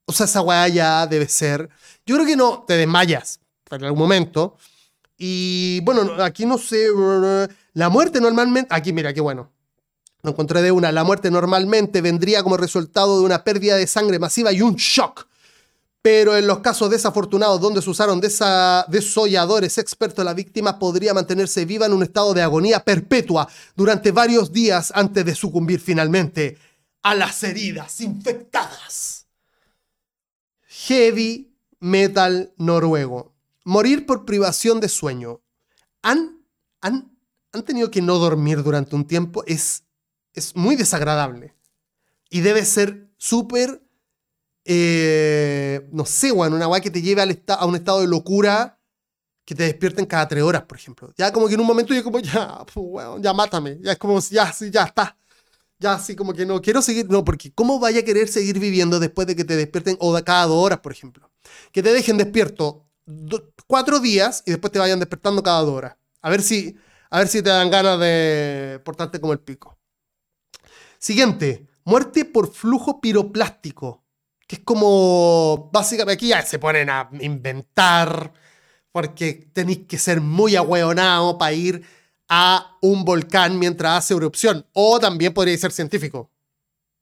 [0.06, 1.70] O sea, esa weá ya debe ser.
[2.06, 4.58] Yo creo que no, te desmayas en algún momento.
[5.18, 6.88] Y bueno, aquí no sé.
[7.74, 8.74] La muerte normalmente.
[8.74, 9.52] Aquí, mira, qué bueno.
[10.24, 10.92] No encontré de una.
[10.92, 15.28] La muerte normalmente vendría como resultado de una pérdida de sangre masiva y un shock
[16.06, 21.88] pero en los casos desafortunados donde se usaron desolladores expertos, la víctima podría mantenerse viva
[21.88, 26.60] en un estado de agonía perpetua durante varios días antes de sucumbir finalmente
[27.02, 29.26] a las heridas infectadas.
[30.68, 33.34] Heavy metal noruego.
[33.64, 35.42] Morir por privación de sueño.
[36.04, 36.46] ¿Han,
[36.82, 37.18] han,
[37.52, 39.44] han tenido que no dormir durante un tiempo?
[39.48, 39.86] Es,
[40.36, 41.56] es muy desagradable.
[42.30, 43.85] Y debe ser súper
[44.66, 48.80] eh, no sé, weón, una weá que te lleve a un estado de locura
[49.46, 51.14] que te despierten cada tres horas, por ejemplo.
[51.16, 53.78] Ya como que en un momento yo como, ya, pues, ya mátame.
[53.82, 55.18] Ya es como, ya, sí, ya está.
[55.78, 59.00] Ya así como que no quiero seguir, no, porque ¿cómo vaya a querer seguir viviendo
[59.00, 61.30] después de que te despierten o de cada dos horas, por ejemplo?
[61.72, 62.88] Que te dejen despierto
[63.68, 65.96] cuatro días y después te vayan despertando cada dos horas.
[66.22, 66.76] A ver si,
[67.10, 69.78] a ver si te dan ganas de portarte como el pico.
[70.98, 74.05] Siguiente, muerte por flujo piroplástico
[74.48, 78.32] que es como, básicamente aquí se ponen a inventar,
[78.92, 81.84] porque tenéis que ser muy ahueonado para ir
[82.30, 84.66] a un volcán mientras hace erupción.
[84.74, 86.32] O también podría ser científico.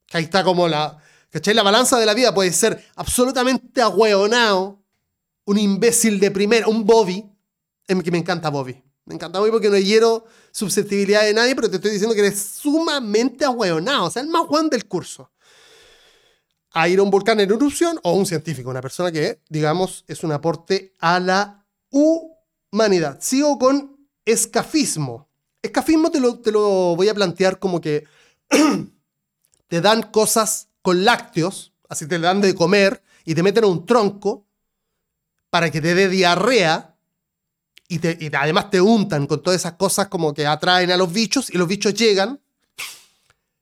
[0.06, 0.98] Que ahí está como la,
[1.30, 1.54] ¿cachai?
[1.54, 4.82] La balanza de la vida puede ser absolutamente ahueonado,
[5.44, 7.24] un imbécil de primera, un Bobby,
[7.86, 8.82] que me encanta Bobby.
[9.04, 12.40] Me encanta Bobby porque no hiero susceptibilidad de nadie, pero te estoy diciendo que eres
[12.40, 15.30] sumamente ahueonado, o sea, el más Juan del curso
[16.74, 20.24] a ir a un volcán en erupción o un científico, una persona que, digamos, es
[20.24, 23.18] un aporte a la humanidad.
[23.20, 25.28] Sigo con escafismo.
[25.62, 28.04] Escafismo te lo, te lo voy a plantear como que
[29.68, 33.86] te dan cosas con lácteos, así te dan de comer y te meten a un
[33.86, 34.44] tronco
[35.50, 36.96] para que te dé diarrea
[37.86, 41.12] y, te, y además te untan con todas esas cosas como que atraen a los
[41.12, 42.40] bichos y los bichos llegan,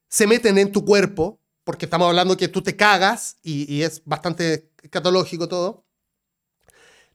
[0.09, 4.71] se meten en tu cuerpo porque estamos hablando que tú te cagas, y, es bastante
[4.91, 5.85] catológico todo,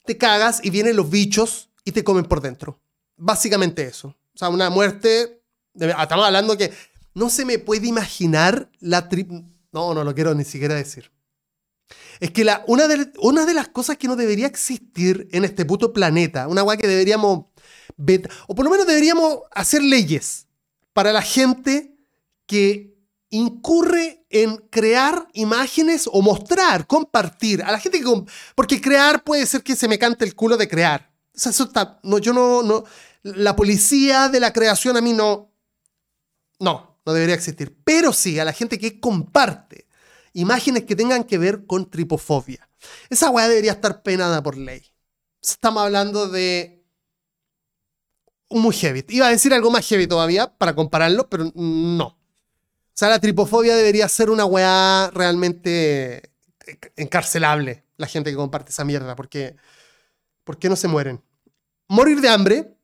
[0.04, 2.80] te cagas y vienen los bichos y te comen por dentro.
[3.16, 4.08] Básicamente eso.
[4.08, 5.42] O sea, una muerte,
[5.74, 6.72] estamos hablando que
[7.14, 9.08] no se me puede imaginar la...
[9.72, 11.10] no, no lo quiero ni siquiera decir.
[12.20, 15.92] Es que una, de, una de las cosas que no debería existir en este puto
[15.92, 17.46] planeta, una weá que deberíamos,
[18.46, 20.46] o por lo menos deberíamos hacer leyes
[20.92, 21.94] para la gente
[22.46, 22.96] que
[23.30, 28.24] incurre en crear imágenes o mostrar, compartir a la gente que...
[28.54, 31.10] Porque crear puede ser que se me cante el culo de crear.
[31.34, 32.84] eso está, no, yo no.
[33.22, 35.52] La policía de la creación a mí no...
[36.60, 37.76] No, no debería existir.
[37.84, 39.86] Pero sí a la gente que comparte
[40.34, 42.68] imágenes que tengan que ver con tripofobia.
[43.10, 44.82] Esa weá debería estar penada por ley.
[45.42, 46.84] Estamos hablando de
[48.50, 49.04] muy heavy.
[49.08, 52.17] Iba a decir algo más heavy todavía para compararlo, pero no.
[52.98, 56.32] Sea, la tripofobia debería ser una weá realmente
[56.96, 59.54] encarcelable, la gente que comparte esa mierda, porque
[60.42, 61.22] ¿por qué no se mueren?
[61.86, 62.74] Morir de hambre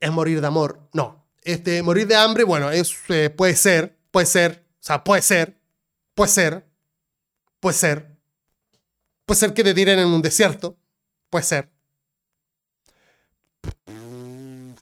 [0.00, 0.88] es morir de amor.
[0.92, 1.24] No.
[1.44, 5.56] Este, morir de hambre, bueno, es, eh, puede ser, puede ser, o sea, puede ser,
[6.16, 6.66] puede ser,
[7.60, 8.16] puede ser,
[9.24, 10.76] Puede ser que te tiren en un desierto.
[11.30, 11.70] Puede ser.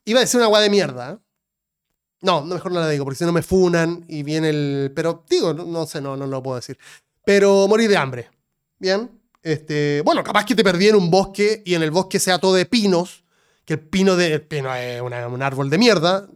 [0.06, 1.20] Iba a decir una agua de mierda.
[2.24, 4.92] No, mejor no la digo, porque si no me funan y viene el.
[4.96, 6.78] Pero digo, no, sé, no, no lo puedo decir.
[7.22, 8.30] Pero morir de hambre.
[8.78, 9.20] Bien.
[9.42, 12.54] Este, bueno, capaz que te perdí en un bosque y en el bosque sea todo
[12.54, 13.24] de pinos,
[13.66, 16.26] que el pino, de, pino es un árbol de mierda,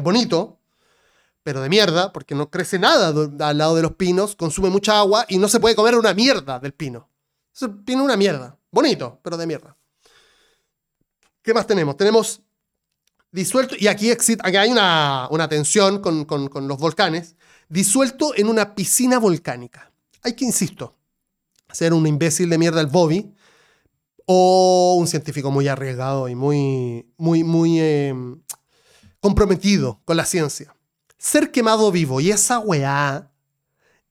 [0.00, 0.60] bonito,
[1.42, 5.24] pero de mierda, porque no crece nada al lado de los pinos, consume mucha agua
[5.30, 7.08] y no se puede comer una mierda del pino.
[7.58, 9.74] El pino es una mierda, bonito, pero de mierda.
[11.40, 11.96] ¿Qué más tenemos?
[11.96, 12.42] Tenemos
[13.32, 17.34] disuelto, y aquí, hay una, tensión con, con, los volcanes,
[17.68, 19.90] disuelto en una piscina volcánica.
[20.22, 20.94] Hay que, insisto,
[21.72, 23.34] ser un imbécil de mierda el Bobby
[24.26, 28.40] o un científico muy arriesgado y muy, muy, muy em,
[29.18, 30.76] comprometido con la ciencia.
[31.18, 33.32] Ser quemado vivo y esa weá,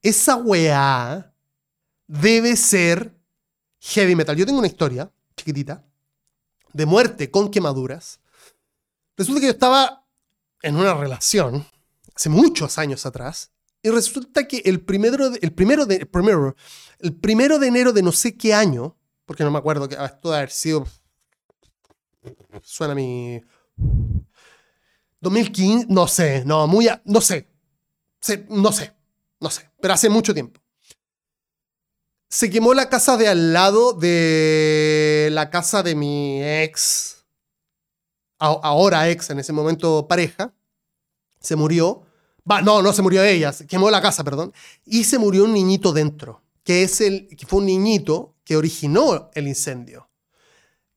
[0.02, 1.32] esa weá
[2.06, 3.14] debe ser
[3.80, 4.36] heavy metal.
[4.36, 5.84] Yo tengo una historia chiquitita
[6.72, 8.21] de muerte con quemaduras
[9.22, 10.04] Resulta que yo estaba
[10.62, 11.64] en una relación
[12.12, 16.56] hace muchos años atrás y resulta que el primero, de, el primero, de, primero,
[16.98, 20.30] el primero de enero de no sé qué año, porque no me acuerdo que esto
[20.30, 20.88] debe haber sido.
[22.64, 23.40] Suena mi.
[25.20, 26.88] 2015, no sé, no, muy.
[27.04, 27.48] no sé.
[28.48, 28.92] No sé,
[29.38, 30.60] no sé, pero hace mucho tiempo.
[32.28, 37.21] Se quemó la casa de al lado de la casa de mi ex
[38.42, 40.52] ahora ex, en ese momento pareja,
[41.40, 42.02] se murió.
[42.44, 44.52] No, no se murió ella, se quemó la casa, perdón.
[44.84, 49.30] Y se murió un niñito dentro, que, es el, que fue un niñito que originó
[49.34, 50.08] el incendio.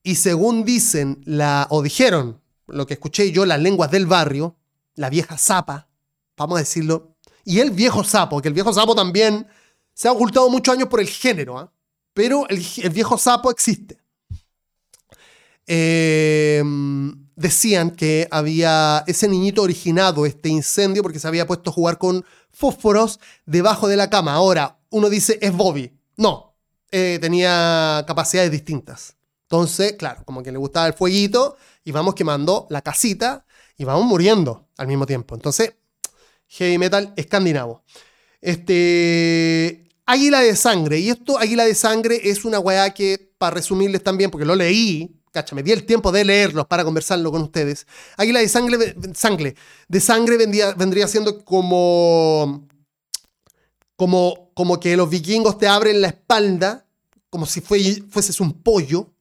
[0.01, 4.55] Y según dicen, la, o dijeron, lo que escuché yo, las lenguas del barrio,
[4.95, 5.87] la vieja zapa,
[6.35, 9.47] vamos a decirlo, y el viejo sapo, que el viejo sapo también
[9.93, 11.71] se ha ocultado muchos años por el género, ¿ah?
[12.13, 13.99] pero el, el, viejo sapo existe.
[15.67, 16.63] Eh,
[17.35, 22.25] decían que había ese niñito originado este incendio porque se había puesto a jugar con
[22.51, 24.33] fósforos debajo de la cama.
[24.33, 25.93] Ahora, uno dice, es Bobby.
[26.17, 26.55] No,
[26.91, 29.15] eh, tenía capacidades distintas.
[29.43, 33.45] Entonces, claro, como que le gustaba el fueguito y vamos quemando la casita
[33.77, 35.35] y vamos muriendo al mismo tiempo.
[35.35, 35.75] Entonces,
[36.47, 37.83] heavy metal escandinavo.
[38.41, 40.99] Este, Águila de Sangre.
[40.99, 45.19] Y esto, Águila de Sangre, es una weá que, para resumirles también, porque lo leí
[45.35, 47.85] cacha, me di el tiempo de leerlos para conversarlo con ustedes.
[48.17, 49.55] Águila de sangre, sangre
[49.87, 52.67] de sangre vendría, vendría siendo como,
[53.95, 56.87] como, como que los vikingos te abren la espalda,
[57.29, 59.11] como si fueses un pollo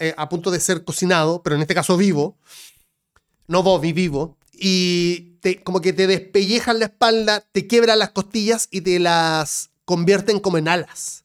[0.00, 2.38] eh, a punto de ser cocinado, pero en este caso vivo,
[3.46, 8.68] no Bobby, vivo, y te, como que te despellejan la espalda, te quebran las costillas
[8.70, 11.21] y te las convierten como en alas.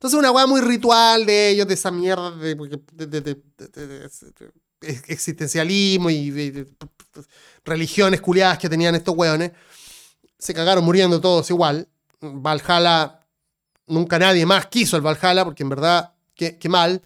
[0.00, 3.36] Entonces, una weá muy ritual de ellos, de esa mierda de,
[4.80, 6.66] existencialismo y
[7.66, 9.52] religiones culiadas que tenían estos weones.
[10.38, 11.86] Se cagaron muriendo todos igual.
[12.18, 13.20] Valhalla,
[13.88, 17.02] nunca nadie más quiso el Valhalla, porque en verdad, qué, mal.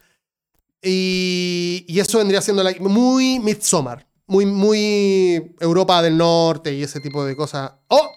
[0.81, 7.25] Y, y, eso vendría siendo muy Midsommar, muy, muy Europa del Norte y ese tipo
[7.25, 7.73] de cosas.
[7.89, 8.09] ¡Oh!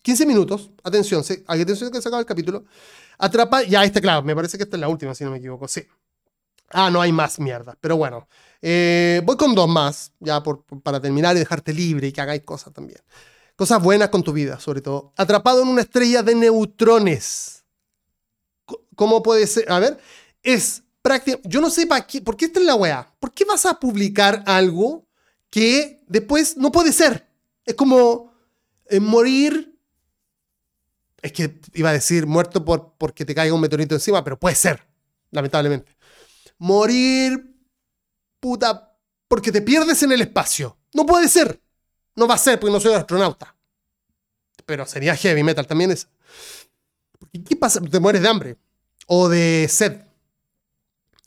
[0.00, 2.64] 15 minutos, atención, atención que se acaba el capítulo.
[3.18, 5.68] Atrapa, ya está claro, me parece que esta es la última, si no me equivoco,
[5.68, 5.86] sí.
[6.70, 8.26] Ah, no hay más mierda, pero bueno.
[8.60, 12.42] Eh, voy con dos más, ya por, para terminar y dejarte libre y que hagáis
[12.42, 13.00] cosas también.
[13.56, 15.12] Cosas buenas con tu vida, sobre todo.
[15.16, 17.64] Atrapado en una estrella de neutrones.
[18.96, 19.70] ¿Cómo puede ser?
[19.70, 19.98] A ver,
[20.42, 21.48] es prácticamente.
[21.48, 22.20] Yo no sé para qué.
[22.20, 23.14] ¿Por qué está en la weá?
[23.20, 25.06] ¿Por qué vas a publicar algo
[25.50, 27.28] que después no puede ser?
[27.64, 28.32] Es como
[28.86, 29.73] eh, morir
[31.24, 34.54] es que iba a decir muerto por, porque te caiga un meteorito encima, pero puede
[34.54, 34.86] ser,
[35.30, 35.96] lamentablemente.
[36.58, 37.56] Morir,
[38.38, 38.94] puta,
[39.26, 40.76] porque te pierdes en el espacio.
[40.92, 41.58] No puede ser.
[42.14, 43.56] No va a ser porque no soy astronauta.
[44.66, 46.08] Pero sería heavy metal también es.
[47.48, 47.80] ¿Qué pasa?
[47.80, 48.56] Te mueres de hambre
[49.06, 50.02] o de sed.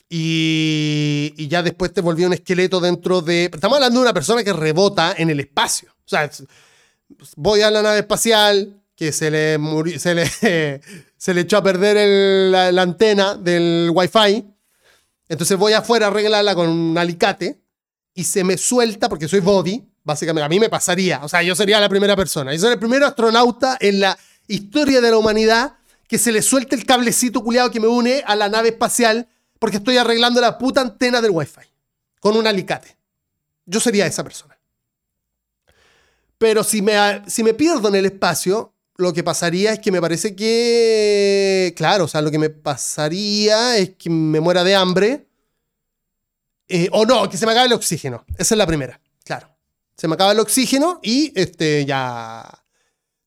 [0.08, 3.46] Y, y, ya después te volvió un esqueleto dentro de...
[3.52, 5.90] Estamos hablando de una persona que rebota en el espacio.
[5.90, 6.30] O sea,
[7.34, 9.58] voy a la nave espacial, que se le,
[10.00, 10.26] se le,
[11.16, 14.44] se le echó a perder la, antena del Wi-Fi.
[15.28, 17.62] Entonces voy afuera a arreglarla con un alicate
[18.12, 19.88] y se me suelta porque soy body.
[20.02, 21.20] Básicamente, a mí me pasaría.
[21.22, 22.52] O sea, yo sería la primera persona.
[22.52, 24.18] Yo soy el primer astronauta en la
[24.48, 25.76] historia de la humanidad
[26.08, 29.28] que se le suelte el cablecito culiado que me une a la nave espacial
[29.60, 31.70] porque estoy arreglando la puta antena del Wi-Fi
[32.18, 32.96] con un alicate.
[33.64, 34.58] Yo sería esa persona.
[36.36, 40.00] Pero si me, si me pierdo en el espacio, lo que pasaría es que me
[40.00, 45.28] parece que, claro, o sea, lo que me pasaría es que me muera de hambre.
[46.68, 48.24] eh, o no, que se me acabe el oxígeno.
[48.36, 49.48] Esa es la primera, claro.
[49.96, 52.64] Se me acaba el oxígeno y este, ya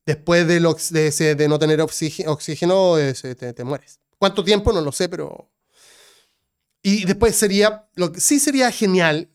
[0.05, 3.99] después de, no tener oxígeno, te, mueres.
[4.19, 4.73] ¿Cuánto tiempo?
[4.73, 5.49] No lo sé, pero...
[6.83, 9.29] Y después sería, sí sería genial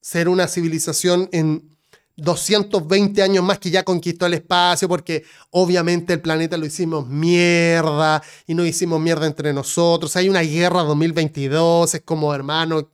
[0.00, 1.73] ser una civilización en
[2.16, 8.22] 220 años más que ya conquistó el espacio, porque obviamente el planeta lo hicimos mierda
[8.46, 10.14] y no hicimos mierda entre nosotros.
[10.16, 12.90] Hay una guerra 2022, es como hermano.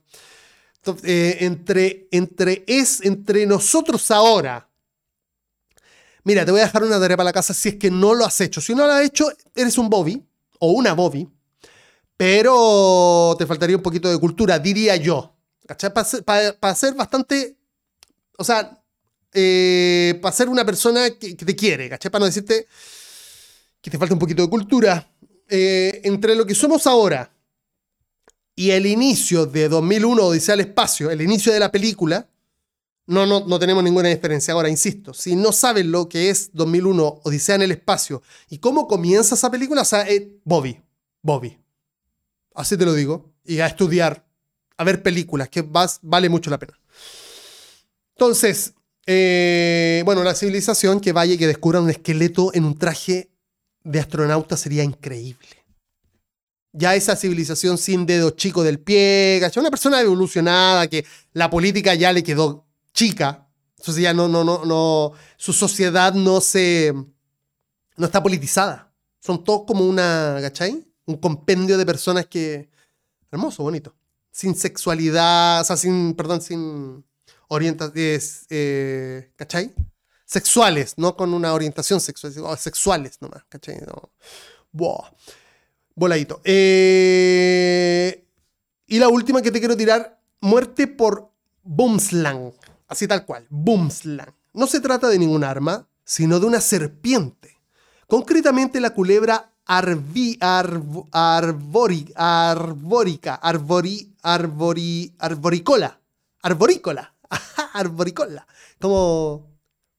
[1.03, 4.67] Eh, entre, entre, es entre nosotros ahora.
[6.23, 8.25] Mira, te voy a dejar una tarea para la casa si es que no lo
[8.25, 8.61] has hecho.
[8.61, 10.23] Si no lo has hecho, eres un Bobby
[10.59, 11.27] o una Bobby,
[12.17, 15.35] pero te faltaría un poquito de cultura, diría yo.
[16.25, 17.57] Para- para ser bastante.
[18.37, 18.80] O sea,
[19.33, 22.11] eh, para ser una persona que, te quiere, ¿cachai?
[22.11, 22.67] Para no decirte
[23.81, 25.07] que te falta un poquito de cultura.
[25.47, 27.33] Eh, entre lo que somos ahora
[28.55, 32.29] y el inicio de 2001 Odisea al Espacio, el inicio de la película,
[33.07, 34.53] no, no, no tenemos ninguna diferencia.
[34.53, 38.87] Ahora, insisto, si no sabes lo que es 2001 Odisea en el Espacio y cómo
[38.87, 40.81] comienza esa película, o sea, eh, Bobby,
[41.21, 41.57] Bobby.
[42.53, 43.31] Así te lo digo.
[43.43, 44.25] Y a estudiar,
[44.77, 46.79] a ver películas, que vale mucho la pena.
[48.15, 48.73] Entonces,
[49.05, 53.31] eh, bueno, la civilización que vaya y que descubra un esqueleto en un traje
[53.83, 55.47] de astronauta sería increíble.
[56.73, 59.41] Ya esa civilización sin dedo chico del pie.
[59.57, 63.47] Una persona evolucionada que la política ya le quedó chica.
[63.77, 66.93] Entonces ya no, no, no, no, su sociedad no se,
[67.97, 68.93] no está politizada.
[69.19, 70.85] Son todos como una, ¿cachai?
[71.05, 72.69] Un compendio de personas que,
[73.31, 73.95] hermoso, bonito.
[74.31, 77.03] Sin sexualidad, o sea, sin, perdón, sin
[77.53, 79.73] orientación, eh, ¿cachai?
[80.25, 83.79] Sexuales, no con una orientación sexual, sexuales nomás, ¿cachai?
[83.85, 84.11] No.
[84.71, 85.11] Buah.
[85.93, 86.39] Voladito.
[86.45, 88.25] Eh,
[88.87, 91.29] y la última que te quiero tirar, muerte por
[91.63, 92.53] Boomslang.
[92.87, 94.33] Así tal cual, Boomslang.
[94.53, 97.57] No se trata de ningún arma, sino de una serpiente.
[98.07, 105.99] Concretamente la culebra arvi, arvo- arbori- arbórica, arbori, arbori, arboricola.
[106.41, 107.13] Arborícola.
[107.73, 108.47] Arboricola.
[108.79, 109.49] Como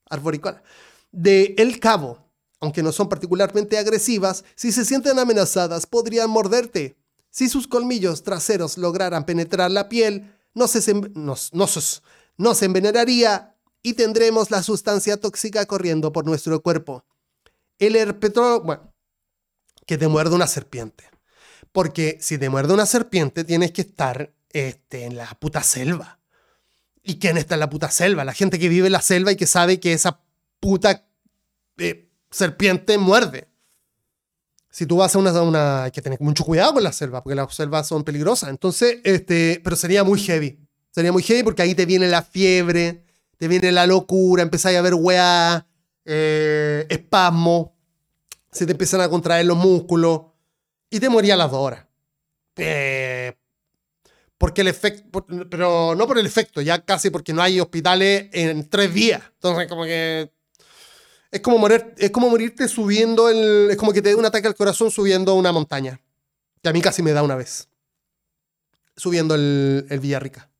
[0.08, 0.62] arboricola.
[1.10, 2.18] De El Cabo.
[2.60, 6.96] Aunque no son particularmente agresivas, si se sienten amenazadas podrían morderte.
[7.28, 11.34] Si sus colmillos traseros lograran penetrar la piel, no se, no
[12.36, 17.04] no envenenaría y tendremos la sustancia tóxica corriendo por nuestro cuerpo.
[17.78, 18.92] El herpetro, bueno,
[19.86, 21.04] que te muerde una serpiente.
[21.72, 26.20] Porque si te muerde una serpiente, tienes que estar este, en la puta selva.
[27.03, 28.24] ¿Y quién está en la puta selva?
[28.24, 30.20] La gente que vive en la selva y que sabe que esa
[30.61, 31.05] puta
[31.78, 33.48] eh, serpiente muerde.
[34.70, 37.34] Si tú vas a una, una- Hay que tener mucho cuidado con la selva, porque
[37.34, 38.50] las selvas son peligrosas.
[38.50, 40.59] Entonces, este, pero sería muy heavy.
[40.90, 43.05] Sería muy heavy porque ahí te viene la fiebre,
[43.36, 45.66] te viene la locura, empezáis a ver weá,
[46.05, 47.74] eh, espasmo,
[48.50, 50.20] se te empiezan a contraer los músculos
[50.90, 51.86] y te moría a las dos horas.
[52.57, 53.01] Eh,
[54.43, 58.68] porque el efecto, pero no por el efecto, ya casi porque no hay hospitales en
[58.68, 59.22] tres días.
[59.34, 60.32] Entonces, como que
[61.30, 64.49] es como morir, es como morirte subiendo el, es como que te dé un ataque
[64.49, 66.01] al corazón subiendo una montaña.
[66.61, 67.68] Que a mí casi me da una vez.
[68.97, 70.51] Subiendo el, Villarrica.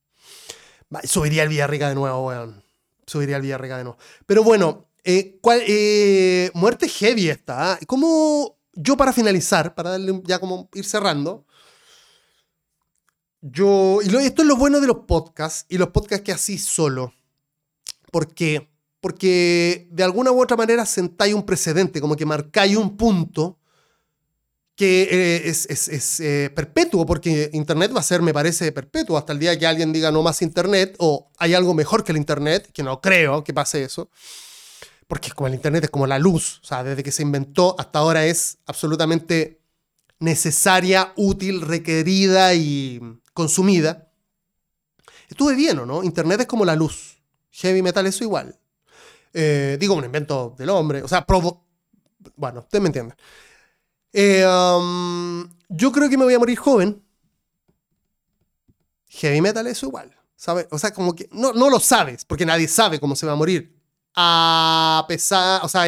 [1.03, 2.63] Subiría el Villarrica de nuevo, weón.
[3.05, 3.99] Subiría el Villarrica de nuevo.
[4.25, 7.73] Pero bueno, eh, ¿cuál- eh, muerte heavy esta.
[7.73, 7.79] ¿ah?
[7.85, 11.45] Como yo para finalizar, para darle ya como ir cerrando,
[13.45, 16.57] yo, y lo- esto es lo bueno de los podcasts y los podcasts que así
[16.57, 17.13] solo.
[18.11, 18.69] ¿Por qué?
[19.01, 23.59] Porque de alguna u otra manera sentáis un precedente, como que marcáis un punto
[24.75, 29.17] que eh, es, es- es, eh, perpetuo, porque Internet va a ser, me parece, perpetuo
[29.17, 32.17] hasta el día que alguien diga no más Internet o hay algo mejor que el
[32.17, 34.09] Internet, que no creo que pase eso,
[35.07, 37.75] porque es como el Internet, es como la luz, o sea, desde que se inventó
[37.77, 39.59] hasta ahora es absolutamente
[40.19, 42.99] necesaria, útil, requerida y
[43.33, 44.11] consumida.
[45.27, 46.03] Estuve bien, ¿o no?
[46.03, 47.17] Internet es como la luz.
[47.51, 48.59] Heavy metal, eso igual.
[49.33, 51.01] Eh, digo, un invento del hombre.
[51.03, 51.65] O sea, provo...
[52.35, 53.17] Bueno, ustedes me entienden.
[54.11, 57.03] Eh, um, yo creo que me voy a morir joven.
[59.07, 60.15] Heavy metal, eso igual.
[60.43, 60.67] ¿sabe?
[60.71, 63.37] O sea, como que no, no lo sabes, porque nadie sabe cómo se va a
[63.37, 63.79] morir.
[64.13, 65.85] A pesar, o sea,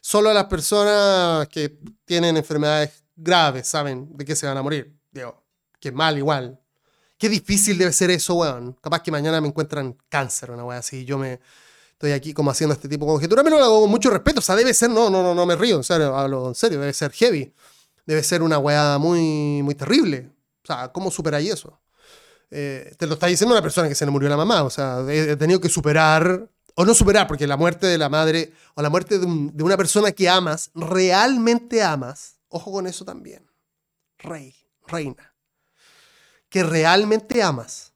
[0.00, 4.98] solo las personas que tienen enfermedades graves saben de qué se van a morir.
[5.10, 5.44] Digo,
[5.80, 6.58] qué mal igual.
[7.24, 8.76] Qué difícil debe ser eso, weón.
[8.82, 11.06] Capaz que mañana me encuentran cáncer, una weá así.
[11.06, 11.40] Yo me.
[11.92, 14.40] estoy aquí como haciendo este tipo de conjetura, pero lo hago con mucho respeto.
[14.40, 16.80] O sea, debe ser, no, no, no, no me río, en serio, hablo en serio,
[16.80, 17.50] debe ser heavy.
[18.04, 20.32] Debe ser una weá muy, muy terrible.
[20.64, 21.80] O sea, ¿cómo superáis eso?
[22.50, 24.62] Eh, te lo está diciendo una persona que se le murió la mamá.
[24.62, 28.52] O sea, he, tenido que superar, o no superar, porque la muerte de la madre,
[28.74, 33.50] o la muerte de una persona que amas, realmente amas, ojo con eso también.
[34.18, 34.54] Rey,
[34.86, 35.33] reina.
[36.54, 37.92] Que realmente amas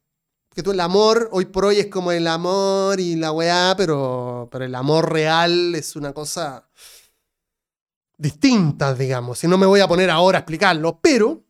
[0.53, 4.49] que tú el amor hoy por hoy es como el amor y la weá, pero,
[4.51, 6.69] pero el amor real es una cosa
[8.17, 9.41] distinta, digamos.
[9.45, 11.41] Y no me voy a poner ahora a explicarlo, pero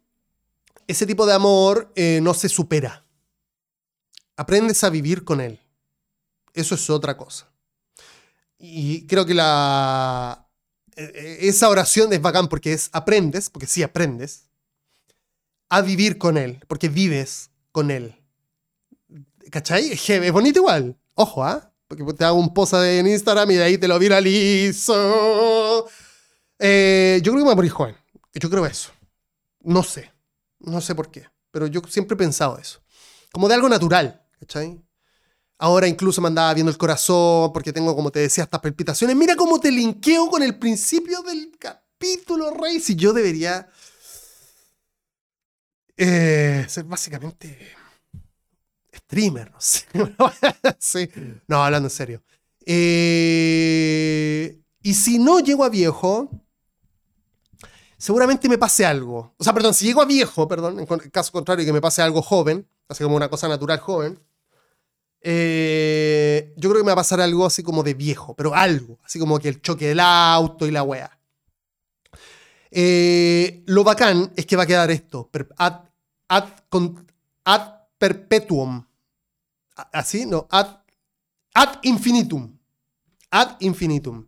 [0.86, 3.04] ese tipo de amor eh, no se supera.
[4.38, 5.60] Aprendes a vivir con él.
[6.54, 7.52] Eso es otra cosa.
[8.60, 10.48] Y creo que la,
[10.96, 14.49] e, e, esa oración es bacán porque es aprendes, porque sí aprendes,
[15.70, 18.16] a vivir con él, porque vives con él.
[19.52, 19.92] ¿Cachai?
[19.92, 20.98] Es bonito igual.
[21.16, 21.72] Ojo, ¿ah?
[21.88, 25.88] Porque te hago un post en Instagram y de ahí te lo viralizo.
[26.60, 27.96] Eh, yo creo que me voy a morir joven.
[28.34, 28.92] Yo creo eso.
[29.62, 30.12] No sé.
[30.60, 31.26] No sé por qué.
[31.52, 32.80] Pero yo siempre he pensado eso.
[33.32, 34.22] Como de algo natural.
[34.40, 34.82] ¿Cachai?
[35.58, 39.16] Ahora incluso me andaba viendo el corazón porque tengo, como te decía, estas palpitaciones.
[39.16, 42.80] Mira cómo te linkeo con el principio del capítulo, Rey.
[42.80, 43.68] Si yo debería
[46.02, 47.58] eh, ser básicamente
[48.96, 49.86] streamer, no sé.
[51.48, 52.24] No, hablando en serio.
[52.66, 56.30] Eh, y si no llego a viejo,
[57.98, 59.34] seguramente me pase algo.
[59.38, 62.22] O sea, perdón, si llego a viejo, perdón, en caso contrario, que me pase algo
[62.22, 64.20] joven, así como una cosa natural joven,
[65.22, 69.00] eh, yo creo que me va a pasar algo así como de viejo, pero algo,
[69.04, 71.20] así como que el choque del auto y la wea.
[72.72, 75.28] Eh, lo bacán es que va a quedar esto,
[76.30, 76.46] ad,
[77.98, 78.86] perpetuum
[79.92, 80.68] así, no, ad,
[81.54, 82.58] ad infinitum.
[83.32, 84.26] Ad infinitum.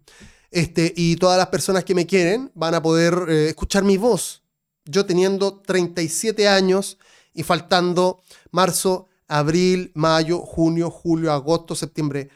[0.49, 4.43] Este, y todas las personas que me quieren van a poder eh, escuchar mi voz.
[4.85, 6.97] Yo teniendo 37 años
[7.33, 8.21] y faltando
[8.51, 12.29] marzo, abril, mayo, junio, julio, agosto, septiembre.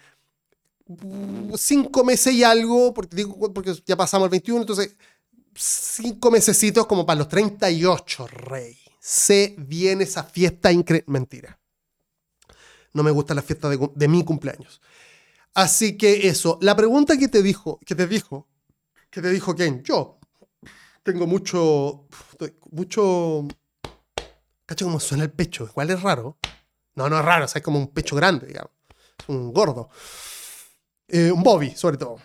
[1.58, 4.96] Cinco meses y algo, porque, digo, porque ya pasamos el 21, entonces
[5.56, 8.78] cinco mesecitos como para los 38, rey.
[9.08, 11.12] Se viene esa fiesta increíble.
[11.12, 11.60] Mentira
[12.96, 14.82] no me gusta la fiesta de, mi cumpleaños.
[15.54, 18.48] Así que eso, la pregunta que te dijo, que te dijo,
[19.10, 20.18] que te dijo Ken, yo
[21.04, 22.08] tengo mucho,
[22.72, 23.48] mucho,
[24.66, 26.38] cacho como suena el pecho, igual es raro.
[26.96, 28.72] No, no es raro, es como un pecho grande, digamos,
[29.28, 29.90] un gordo.
[31.10, 32.18] Eh, un Bobby, sobre todo.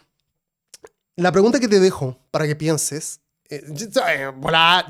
[1.16, 3.20] La pregunta que te dejo para que pienses,
[3.50, 4.32] eh,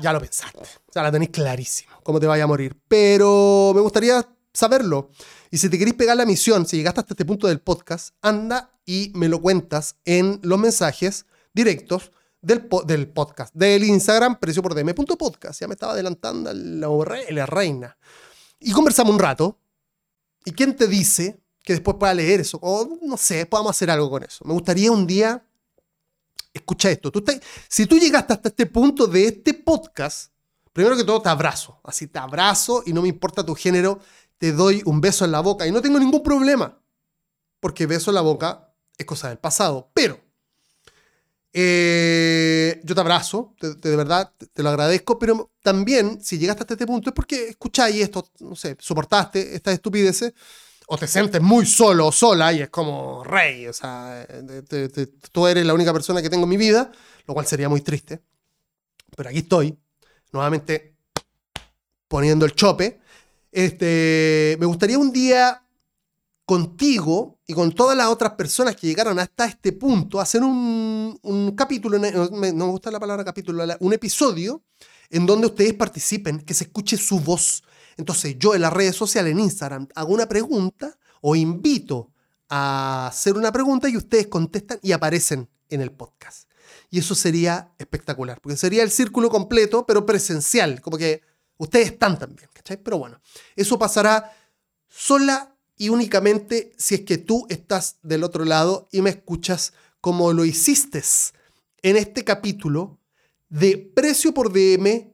[0.01, 0.59] ya lo pensaste,
[0.93, 5.09] ya la tenéis clarísimo, cómo te vaya a morir, pero me gustaría saberlo.
[5.49, 8.71] Y si te queréis pegar la misión, si llegaste hasta este punto del podcast, anda
[8.85, 14.73] y me lo cuentas en los mensajes directos del, del podcast, del Instagram, precio por
[14.75, 15.59] dm.podcast.
[15.61, 16.87] Ya me estaba adelantando la,
[17.29, 17.97] la reina.
[18.59, 19.59] Y conversamos un rato.
[20.45, 22.59] ¿Y quién te dice que después pueda leer eso?
[22.61, 24.43] O no sé, podamos hacer algo con eso.
[24.45, 25.45] Me gustaría un día.
[26.53, 27.11] Escucha esto.
[27.11, 27.23] Tú
[27.69, 30.31] si tú llegaste hasta este punto de este podcast,
[30.73, 31.79] primero que todo te abrazo.
[31.83, 33.99] Así te abrazo y no me importa tu género
[34.41, 36.81] te doy un beso en la boca y no tengo ningún problema,
[37.59, 39.91] porque beso en la boca es cosa del pasado.
[39.93, 40.19] Pero
[41.53, 46.87] eh, yo te abrazo, de verdad, te, lo agradezco, pero también si llegaste hasta este
[46.87, 50.33] punto es porque escucháis esto, no sé, soportaste estas estupideces,
[50.93, 54.27] o te sientes muy solo o sola y es como rey, o sea,
[55.31, 56.91] tú eres la única persona que tengo en mi vida,
[57.25, 58.21] lo cual sería muy triste.
[59.15, 59.77] Pero aquí estoy,
[60.33, 60.95] nuevamente
[62.09, 62.99] poniendo el chope
[63.51, 65.65] este, me gustaría un día
[66.45, 71.99] contigo y con todas las otras personas que llegaron hasta este punto hacer un, capítulo,
[71.99, 74.63] no me, gusta la palabra capítulo, un episodio
[75.09, 77.63] en donde ustedes participen, que se escuche su voz.
[77.97, 82.11] Entonces yo en las redes sociales, en Instagram, hago una pregunta o invito
[82.49, 86.49] a hacer una pregunta y ustedes contestan y aparecen en el podcast.
[86.89, 91.21] Y eso sería espectacular, porque sería el círculo completo, pero presencial, como que
[91.61, 92.77] Ustedes están también, ¿cachai?
[92.77, 93.21] Pero bueno,
[93.55, 94.35] eso pasará
[94.87, 100.33] sola y únicamente si es que tú estás del otro lado y me escuchas como
[100.33, 101.03] lo hiciste
[101.83, 102.97] en este capítulo
[103.47, 105.13] de precio por DM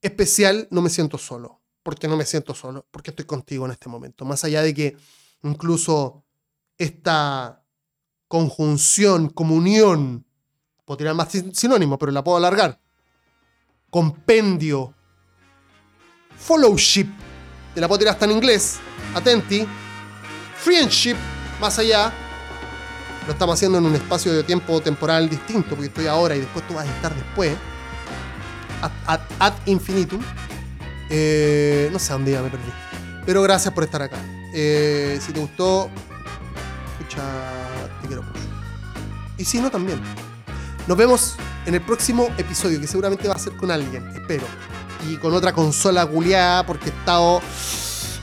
[0.00, 1.57] especial No me siento solo.
[1.88, 4.26] Porque no me siento solo, porque estoy contigo en este momento.
[4.26, 4.94] Más allá de que
[5.42, 6.22] incluso
[6.76, 7.64] esta
[8.28, 10.26] conjunción, comunión,
[10.84, 12.78] puedo tirar más sinónimo, pero la puedo alargar.
[13.88, 14.92] Compendio
[16.36, 17.06] Followship,
[17.74, 18.80] te la puedo tirar hasta en inglés,
[19.14, 19.66] atenti.
[20.58, 21.16] Friendship,
[21.58, 22.12] más allá.
[23.26, 26.68] Lo estamos haciendo en un espacio de tiempo temporal distinto, porque estoy ahora y después
[26.68, 27.56] tú vas a estar después.
[28.82, 30.20] Ad, ad, ad infinitum.
[31.10, 32.70] Eh, no sé a dónde ya me perdí.
[33.24, 34.18] Pero gracias por estar acá.
[34.52, 35.90] Eh, si te gustó,
[36.98, 37.22] escucha,
[38.00, 38.40] te quiero mucho.
[39.36, 40.00] Y si no, también.
[40.86, 41.36] Nos vemos
[41.66, 44.46] en el próximo episodio, que seguramente va a ser con alguien, espero.
[45.08, 47.42] Y con otra consola guleada, porque he estado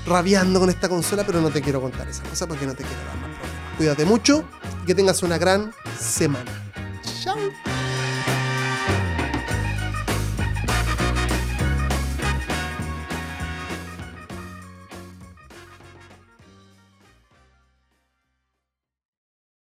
[0.06, 3.04] rabiando con esta consola, pero no te quiero contar esa cosa porque no te quiero
[3.06, 3.78] dar más problemas.
[3.78, 4.44] Cuídate mucho
[4.84, 6.52] y que tengas una gran semana.
[7.24, 7.38] Chao.